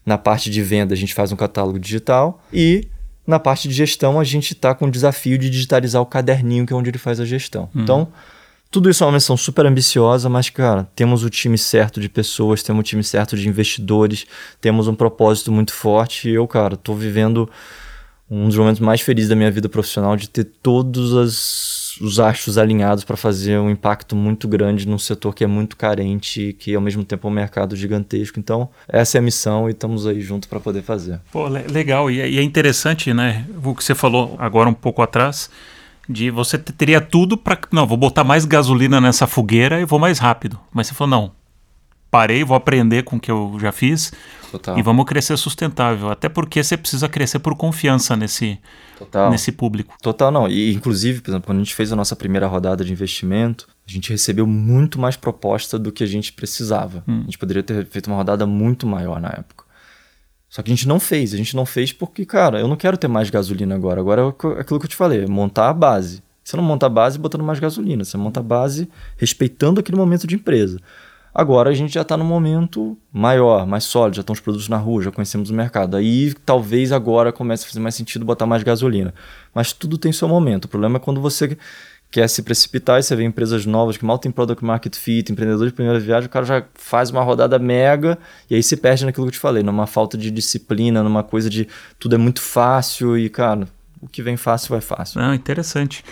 [0.07, 2.87] Na parte de venda, a gente faz um catálogo digital e
[3.29, 6.73] na parte de gestão, a gente está com o desafio de digitalizar o caderninho, que
[6.73, 7.69] é onde ele faz a gestão.
[7.75, 7.83] Uhum.
[7.83, 8.09] Então,
[8.71, 12.63] tudo isso é uma missão super ambiciosa, mas, cara, temos o time certo de pessoas,
[12.63, 14.27] temos o time certo de investidores,
[14.63, 16.31] temos um propósito muito forte.
[16.31, 17.51] E eu, cara, estou vivendo
[18.31, 22.59] um dos momentos mais felizes da minha vida profissional de ter todos as os astros
[22.59, 26.75] alinhados para fazer um impacto muito grande num setor que é muito carente e que
[26.75, 28.39] ao mesmo tempo é um mercado gigantesco.
[28.39, 31.21] Então, essa é a missão e estamos aí juntos para poder fazer.
[31.33, 32.11] Pô, legal.
[32.11, 33.47] E é, e é interessante, né?
[33.65, 35.51] O que você falou agora um pouco atrás
[36.09, 40.19] de você teria tudo para não vou botar mais gasolina nessa fogueira e vou mais
[40.19, 41.38] rápido mas você falou não
[42.11, 44.13] parei vou aprender com o que eu já fiz
[44.51, 44.79] Total.
[44.79, 48.59] e vamos crescer sustentável até porque você precisa crescer por confiança nesse
[48.99, 49.31] Total.
[49.31, 49.95] nesse público.
[50.03, 50.49] Total, não.
[50.49, 53.91] E, inclusive, por exemplo, quando a gente fez a nossa primeira rodada de investimento, a
[53.91, 57.05] gente recebeu muito mais proposta do que a gente precisava.
[57.07, 57.21] Hum.
[57.21, 59.65] A gente poderia ter feito uma rodada muito maior na época.
[60.49, 61.35] Só que a gente não fez.
[61.35, 64.01] A gente não fez porque, cara, eu não quero ter mais gasolina agora.
[64.01, 66.23] Agora é aquilo que eu te falei, montar a base.
[66.43, 68.03] Você não monta a base botando mais gasolina.
[68.03, 68.89] Você monta a base
[69.19, 70.81] respeitando aquele momento de empresa.
[71.39, 74.77] Agora a gente já está no momento maior, mais sólido, já estão os produtos na
[74.77, 75.97] rua, já conhecemos o mercado.
[75.97, 79.15] Aí talvez agora comece a fazer mais sentido botar mais gasolina.
[79.55, 80.65] Mas tudo tem seu momento.
[80.65, 81.57] O problema é quando você
[82.11, 85.69] quer se precipitar e você vê empresas novas que mal tem product market fit, empreendedor
[85.69, 88.19] de primeira viagem, o cara já faz uma rodada mega
[88.51, 91.49] e aí se perde naquilo que eu te falei, numa falta de disciplina, numa coisa
[91.49, 91.69] de
[92.01, 93.69] tudo é muito fácil e, cara,
[94.01, 95.21] o que vem fácil vai fácil.
[95.21, 96.05] Ah, interessante.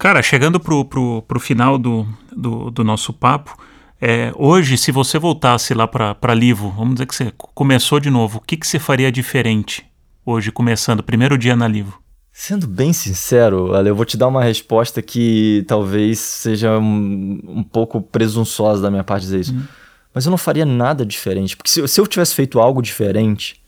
[0.00, 2.04] Cara, chegando pro, pro, pro final do,
[2.36, 3.56] do, do nosso papo,
[4.00, 8.38] é, hoje, se você voltasse lá para Livo, vamos dizer que você começou de novo,
[8.38, 9.84] o que, que você faria diferente
[10.26, 12.02] hoje, começando, primeiro dia na Livo?
[12.32, 17.62] Sendo bem sincero, Ale, eu vou te dar uma resposta que talvez seja um, um
[17.62, 19.54] pouco presunçosa da minha parte dizer isso.
[19.54, 19.62] Uhum.
[20.12, 21.56] Mas eu não faria nada diferente.
[21.56, 23.62] Porque se, se eu tivesse feito algo diferente,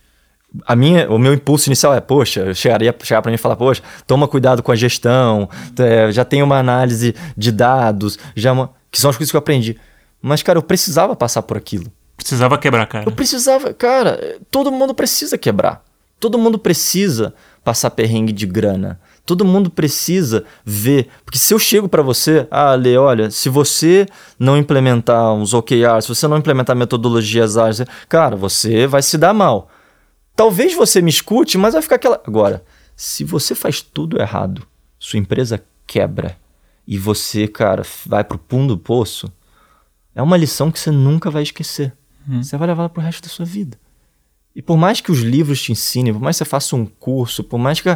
[0.64, 3.54] a minha, o meu impulso inicial é, poxa, eu chegaria chegar para mim e falar,
[3.54, 5.48] poxa, toma cuidado com a gestão,
[5.78, 9.40] é, já tem uma análise de dados, já uma, que são as coisas que eu
[9.40, 9.76] aprendi.
[10.26, 11.86] Mas, cara, eu precisava passar por aquilo.
[12.16, 13.04] Precisava quebrar, cara.
[13.06, 15.84] Eu precisava, cara, todo mundo precisa quebrar.
[16.18, 18.98] Todo mundo precisa passar perrengue de grana.
[19.24, 21.06] Todo mundo precisa ver.
[21.24, 24.04] Porque se eu chego para você, ah, Lê, olha, se você
[24.36, 29.32] não implementar uns OKRs, se você não implementar metodologias ágeis, cara, você vai se dar
[29.32, 29.68] mal.
[30.34, 32.20] Talvez você me escute, mas vai ficar aquela.
[32.26, 32.64] Agora,
[32.96, 34.66] se você faz tudo errado,
[34.98, 36.36] sua empresa quebra
[36.84, 39.30] e você, cara, vai pro fundo do poço,
[40.16, 41.92] é uma lição que você nunca vai esquecer.
[42.26, 42.42] Hum.
[42.42, 43.78] Você vai levar para o resto da sua vida.
[44.54, 47.44] E por mais que os livros te ensinem, por mais que você faça um curso,
[47.44, 47.90] por mais que.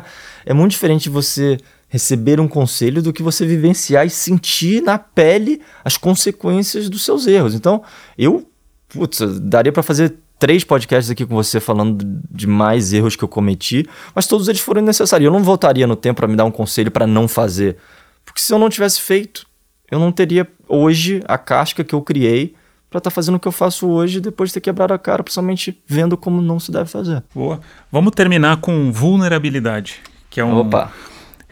[0.44, 1.56] É muito diferente você
[1.88, 7.26] receber um conselho do que você vivenciar e sentir na pele as consequências dos seus
[7.26, 7.54] erros.
[7.54, 7.82] Então,
[8.18, 8.46] eu.
[8.90, 13.28] Putz, daria para fazer três podcasts aqui com você falando de mais erros que eu
[13.28, 15.24] cometi, mas todos eles foram necessários.
[15.24, 17.78] Eu não voltaria no tempo para me dar um conselho para não fazer.
[18.26, 19.46] Porque se eu não tivesse feito,
[19.90, 22.54] eu não teria hoje a casca que eu criei
[22.88, 25.22] para estar tá fazendo o que eu faço hoje depois de ter quebrado a cara,
[25.22, 27.22] principalmente vendo como não se deve fazer.
[27.34, 27.60] Boa.
[27.90, 30.92] Vamos terminar com vulnerabilidade, que é um Opa.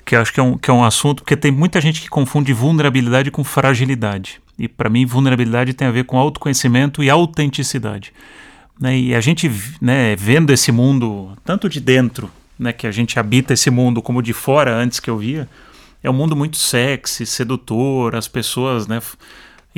[0.04, 2.52] que acho que é um, que é um assunto porque tem muita gente que confunde
[2.52, 4.40] vulnerabilidade com fragilidade.
[4.58, 8.12] E para mim vulnerabilidade tem a ver com autoconhecimento e autenticidade.
[8.80, 8.98] Né?
[8.98, 9.50] E a gente,
[9.80, 14.20] né, vendo esse mundo tanto de dentro, né, que a gente habita esse mundo, como
[14.20, 15.48] de fora antes que eu via,
[16.02, 19.00] é um mundo muito sexy, sedutor, as pessoas, né?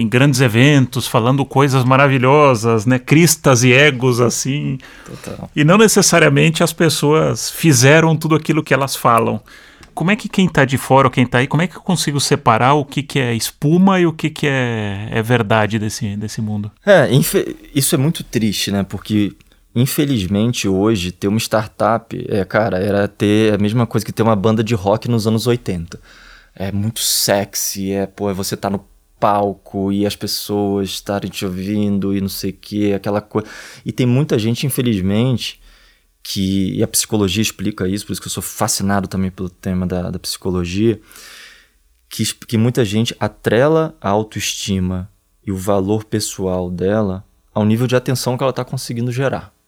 [0.01, 2.99] em grandes eventos, falando coisas maravilhosas, né?
[2.99, 4.79] Cristas e egos assim.
[5.05, 5.51] Total.
[5.55, 9.41] E não necessariamente as pessoas fizeram tudo aquilo que elas falam.
[9.93, 11.83] Como é que quem está de fora ou quem está aí, como é que eu
[11.83, 16.17] consigo separar o que, que é espuma e o que, que é, é verdade desse,
[16.17, 16.71] desse mundo?
[16.87, 17.11] É,
[17.75, 18.83] isso é muito triste, né?
[18.83, 19.35] Porque
[19.75, 24.35] Infelizmente, hoje, ter uma startup, é, cara, era ter a mesma coisa que ter uma
[24.35, 26.01] banda de rock nos anos 80.
[26.55, 28.85] É muito sexy, é, pô, é você tá no
[29.21, 33.49] palco e as pessoas estarem te ouvindo e não sei o que, aquela coisa.
[33.85, 35.61] E tem muita gente, infelizmente,
[36.23, 36.75] que.
[36.75, 40.11] E a psicologia explica isso, por isso que eu sou fascinado também pelo tema da,
[40.11, 41.01] da psicologia,
[42.09, 45.09] que, que muita gente atrela a autoestima
[45.47, 49.60] e o valor pessoal dela ao nível de atenção que ela está conseguindo gerar.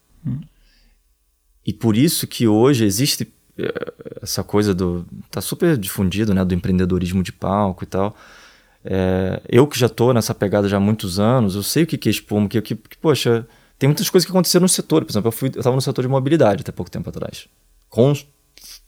[1.64, 5.07] E por isso que hoje existe eh, essa coisa do.
[5.31, 6.45] tá super difundido, né?
[6.45, 8.16] Do empreendedorismo de palco e tal.
[8.85, 11.97] É, eu que já tô nessa pegada já há muitos anos, eu sei o que,
[11.97, 13.47] que é espuma, que, que, que, poxa,
[13.79, 15.05] tem muitas coisas que aconteceram no setor.
[15.05, 17.47] Por exemplo, eu, fui, eu tava no setor de mobilidade até pouco tempo atrás.
[17.89, 18.12] Com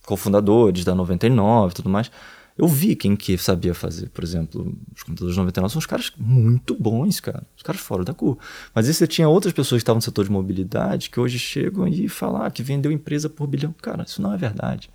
[0.04, 2.10] cofundadores da 99 e tudo mais.
[2.56, 6.76] Eu vi quem que sabia fazer, por exemplo, os computadores 99 são os caras muito
[6.76, 7.42] bons, cara.
[7.56, 8.38] Os caras fora da curva.
[8.72, 11.88] Mas aí você tinha outras pessoas que estavam no setor de mobilidade que hoje chegam
[11.88, 13.74] e falam ah, que vendeu empresa por bilhão.
[13.82, 14.88] Cara, isso não é verdade.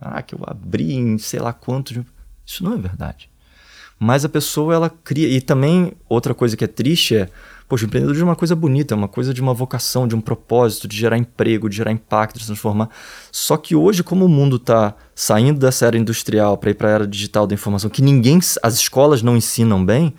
[0.00, 1.98] Ah, que eu abri em sei lá quantos.
[2.46, 3.30] Isso não é verdade.
[3.98, 5.28] Mas a pessoa, ela cria.
[5.28, 7.28] E também, outra coisa que é triste é
[7.72, 10.86] Poxa, empreendedorismo é uma coisa bonita, é uma coisa de uma vocação, de um propósito,
[10.86, 12.90] de gerar emprego, de gerar impacto, de transformar.
[13.30, 16.90] Só que hoje, como o mundo está saindo dessa era industrial para ir para a
[16.90, 20.12] era digital da informação, que ninguém, as escolas não ensinam bem,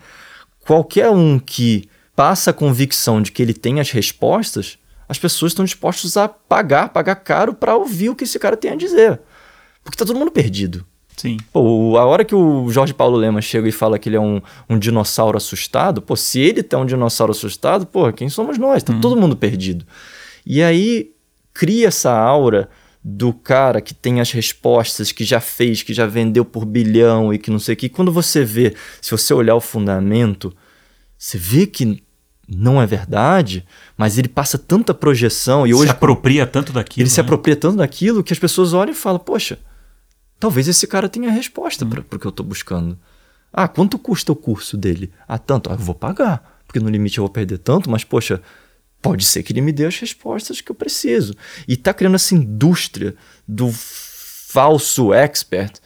[0.66, 4.76] qualquer um que passa a convicção de que ele tem as respostas,
[5.08, 8.72] as pessoas estão dispostas a pagar, pagar caro para ouvir o que esse cara tem
[8.72, 9.20] a dizer.
[9.84, 10.84] Porque está todo mundo perdido.
[11.16, 11.36] Sim.
[11.52, 14.40] Pô, a hora que o Jorge Paulo Lema chega e fala que ele é um,
[14.68, 18.82] um dinossauro assustado, pô, se ele tá um dinossauro assustado, pô, quem somos nós?
[18.82, 19.00] Tá hum.
[19.00, 19.86] todo mundo perdido.
[20.44, 21.12] E aí
[21.52, 22.68] cria essa aura
[23.02, 27.38] do cara que tem as respostas, que já fez, que já vendeu por bilhão e
[27.38, 27.88] que não sei o que.
[27.88, 30.54] Quando você vê, se você olhar o fundamento,
[31.16, 32.02] você vê que
[32.48, 33.64] não é verdade,
[33.96, 35.84] mas ele passa tanta projeção e se hoje.
[35.86, 37.02] Se apropria tanto daquilo.
[37.02, 37.14] Ele né?
[37.14, 39.58] se apropria tanto daquilo que as pessoas olham e falam, poxa
[40.38, 41.90] Talvez esse cara tenha a resposta hum.
[41.90, 42.98] para o que eu estou buscando.
[43.52, 45.12] Ah, quanto custa o curso dele?
[45.28, 45.70] Ah, tanto.
[45.70, 48.42] Ah, eu vou pagar, porque no limite eu vou perder tanto, mas poxa,
[49.00, 51.34] pode ser que ele me dê as respostas que eu preciso.
[51.68, 53.14] E está criando essa indústria
[53.46, 55.78] do falso expert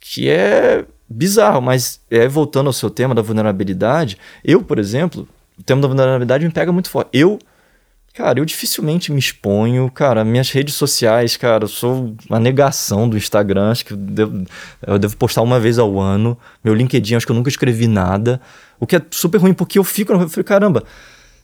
[0.00, 5.28] que é bizarro, mas é voltando ao seu tema da vulnerabilidade, eu, por exemplo,
[5.58, 7.10] o tema da vulnerabilidade me pega muito forte.
[7.12, 7.38] Eu
[8.18, 9.88] Cara, eu dificilmente me exponho.
[9.88, 13.70] Cara, minhas redes sociais, cara, eu sou uma negação do Instagram.
[13.70, 14.44] Acho que eu devo,
[14.84, 16.36] eu devo postar uma vez ao ano.
[16.64, 18.40] Meu LinkedIn, acho que eu nunca escrevi nada.
[18.80, 20.12] O que é super ruim, porque eu fico.
[20.12, 20.82] Eu falei, caramba,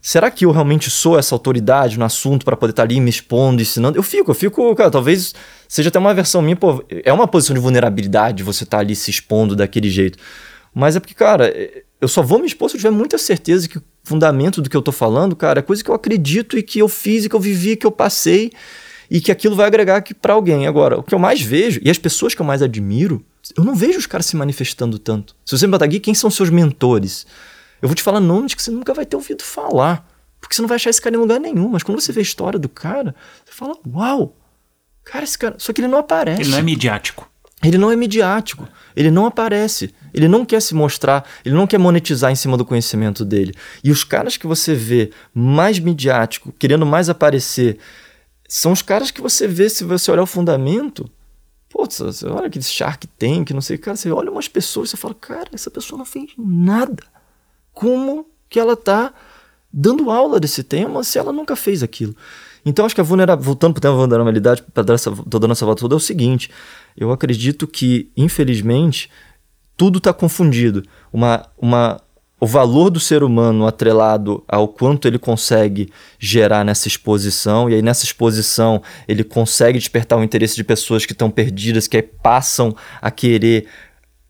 [0.02, 3.08] será que eu realmente sou essa autoridade no assunto para poder estar tá ali me
[3.08, 3.96] expondo, ensinando?
[3.96, 5.32] Eu fico, eu fico, cara, talvez
[5.68, 8.96] seja até uma versão minha, pô, é uma posição de vulnerabilidade você estar tá ali
[8.96, 10.18] se expondo daquele jeito.
[10.74, 11.54] Mas é porque, cara,
[12.04, 14.82] eu só vou me expor se eu tiver muita certeza que fundamento do que eu
[14.82, 17.40] tô falando, cara, é coisa que eu acredito e que eu fiz e que eu
[17.40, 18.52] vivi, que eu passei
[19.10, 20.66] e que aquilo vai agregar aqui para alguém.
[20.66, 23.24] Agora, o que eu mais vejo, e as pessoas que eu mais admiro,
[23.56, 25.34] eu não vejo os caras se manifestando tanto.
[25.46, 27.26] Se você me botar aqui, quem são seus mentores?
[27.80, 30.06] Eu vou te falar nomes que você nunca vai ter ouvido falar.
[30.40, 31.68] Porque você não vai achar esse cara em lugar nenhum.
[31.68, 34.36] Mas quando você vê a história do cara, você fala, uau!
[35.04, 35.56] Cara, esse cara.
[35.58, 36.42] Só que ele não aparece.
[36.42, 37.30] Ele não é midiático.
[37.64, 38.68] Ele não é midiático.
[38.94, 39.94] Ele não aparece.
[40.14, 43.52] Ele não quer se mostrar, ele não quer monetizar em cima do conhecimento dele.
[43.82, 47.78] E os caras que você vê mais midiático, querendo mais aparecer,
[48.48, 51.10] são os caras que você vê, se você olhar o fundamento,
[51.68, 54.96] putz, você olha aquele Shark Tank, não sei, cara, você olha umas pessoas e você
[54.96, 57.02] fala, cara, essa pessoa não fez nada.
[57.72, 59.12] Como que ela tá
[59.72, 62.14] dando aula desse tema se ela nunca fez aquilo?
[62.64, 65.52] Então, acho que a vulnerabilidade, voltando para o tema da vulnerabilidade, para dar essa, dando
[65.52, 66.50] essa volta toda, é o seguinte:
[66.96, 69.10] eu acredito que, infelizmente,
[69.76, 70.82] tudo está confundido.
[71.12, 72.00] Uma, uma,
[72.40, 77.82] o valor do ser humano atrelado ao quanto ele consegue gerar nessa exposição, e aí
[77.82, 83.10] nessa exposição ele consegue despertar o interesse de pessoas que estão perdidas, que passam a
[83.10, 83.66] querer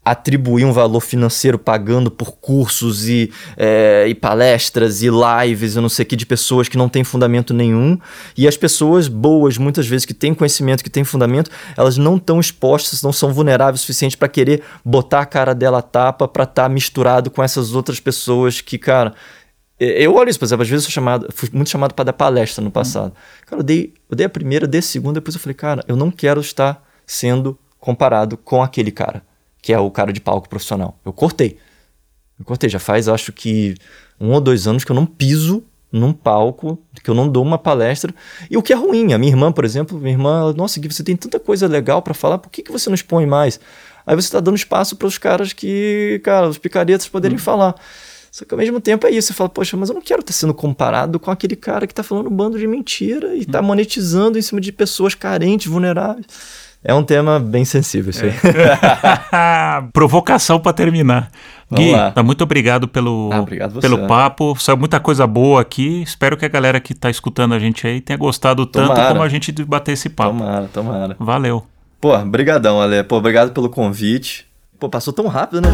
[0.05, 5.89] atribuir um valor financeiro pagando por cursos e, é, e palestras e lives e não
[5.89, 7.99] sei o que de pessoas que não têm fundamento nenhum.
[8.37, 12.39] E as pessoas boas, muitas vezes, que têm conhecimento, que têm fundamento, elas não estão
[12.39, 16.45] expostas, não são vulneráveis o suficiente para querer botar a cara dela a tapa para
[16.45, 19.15] estar tá misturado com essas outras pessoas que, cara.
[19.81, 22.63] Eu olho isso, por exemplo, às vezes eu chamado, fui muito chamado para dar palestra
[22.63, 23.13] no passado.
[23.45, 25.97] Cara, eu dei, eu dei a primeira, dei a segunda, depois eu falei, cara, eu
[25.97, 29.23] não quero estar sendo comparado com aquele cara
[29.65, 31.01] que é o cara de palco profissional.
[31.07, 31.57] Eu cortei.
[32.39, 33.75] Eu cortei, já faz acho que
[34.21, 37.57] um ou dois anos que eu não piso num palco, que eu não dou uma
[37.57, 38.15] palestra.
[38.51, 40.93] E o que é ruim, a minha irmã, por exemplo, minha irmã, ela, nossa, Gui,
[40.93, 43.59] você tem tanta coisa legal para falar, por que, que você não expõe mais?
[44.07, 47.41] Aí você está dando espaço para os caras que, cara, os picaretas poderem hum.
[47.41, 47.75] falar.
[48.31, 50.35] Só que ao mesmo tempo é isso, você fala, poxa, mas eu não quero estar
[50.35, 53.65] sendo comparado com aquele cara que está falando um bando de mentira e está hum.
[53.65, 56.27] monetizando em cima de pessoas carentes, vulneráveis.
[56.87, 58.31] É um tema bem sensível isso aí.
[58.31, 59.83] É.
[59.91, 61.31] Provocação para terminar.
[61.71, 62.11] Vamos Gui, lá.
[62.11, 64.55] Tá, muito obrigado pelo, ah, obrigado pelo papo.
[64.61, 66.03] Saiu muita coisa boa aqui.
[66.03, 68.95] Espero que a galera que está escutando a gente aí tenha gostado tomara.
[68.95, 70.37] tanto como a gente bater esse papo.
[70.37, 71.17] Tomara, tomara.
[71.19, 71.65] Valeu.
[71.99, 73.03] Pô, brigadão, Ale.
[73.03, 74.47] Pô, obrigado pelo convite.
[74.79, 75.71] Pô, passou tão rápido, né?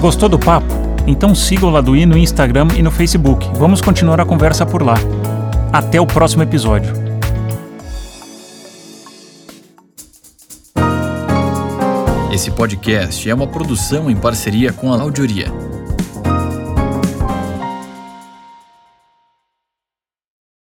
[0.00, 0.72] Gostou do papo?
[1.06, 3.46] Então siga o Laduí no Instagram e no Facebook.
[3.56, 4.94] Vamos continuar a conversa por lá.
[5.70, 7.11] Até o próximo episódio.
[12.32, 15.48] Esse podcast é uma produção em parceria com a Audioria.